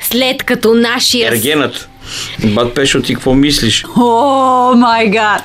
След 0.00 0.42
като 0.42 0.74
нашия... 0.74 1.28
Ергенът. 1.28 1.88
Бат 2.44 2.74
Пешо, 2.74 3.02
ти 3.02 3.14
какво 3.14 3.34
мислиш? 3.34 3.84
О, 3.96 4.74
май 4.76 5.10
гад! 5.10 5.42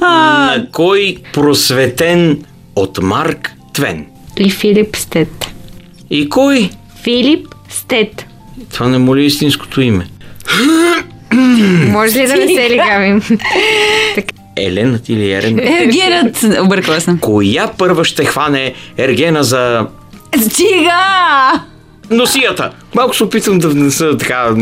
На 0.00 0.66
кой 0.72 1.16
просветен 1.32 2.44
от 2.76 2.98
Марк 3.02 3.52
Твен? 3.72 4.06
И 4.38 4.50
Филип 4.50 4.96
Стет. 4.96 5.46
И 6.10 6.28
кой? 6.28 6.70
Филип 7.02 7.46
Стет. 7.86 8.26
Това 8.72 8.88
не 8.88 8.98
му 8.98 9.16
ли 9.16 9.22
е 9.22 9.24
истинското 9.24 9.80
име? 9.80 10.06
Може 11.92 12.18
ли 12.18 12.26
да 12.26 12.36
не 12.36 12.48
се 12.48 12.70
лигавим? 12.70 13.22
Еленът 14.56 15.08
или 15.08 15.32
Ерен? 15.32 15.58
Ергенът! 15.58 16.44
Объркала 16.64 17.00
съм. 17.00 17.18
Коя 17.18 17.66
първа 17.78 18.04
ще 18.04 18.24
хване 18.24 18.74
Ергена 18.98 19.44
за 19.44 19.86
Стига! 20.42 21.62
носията? 22.10 22.70
Малко 22.94 23.16
се 23.16 23.24
опитвам 23.24 23.58
да 23.58 23.68
внеса 23.68 24.16
така 24.18 24.54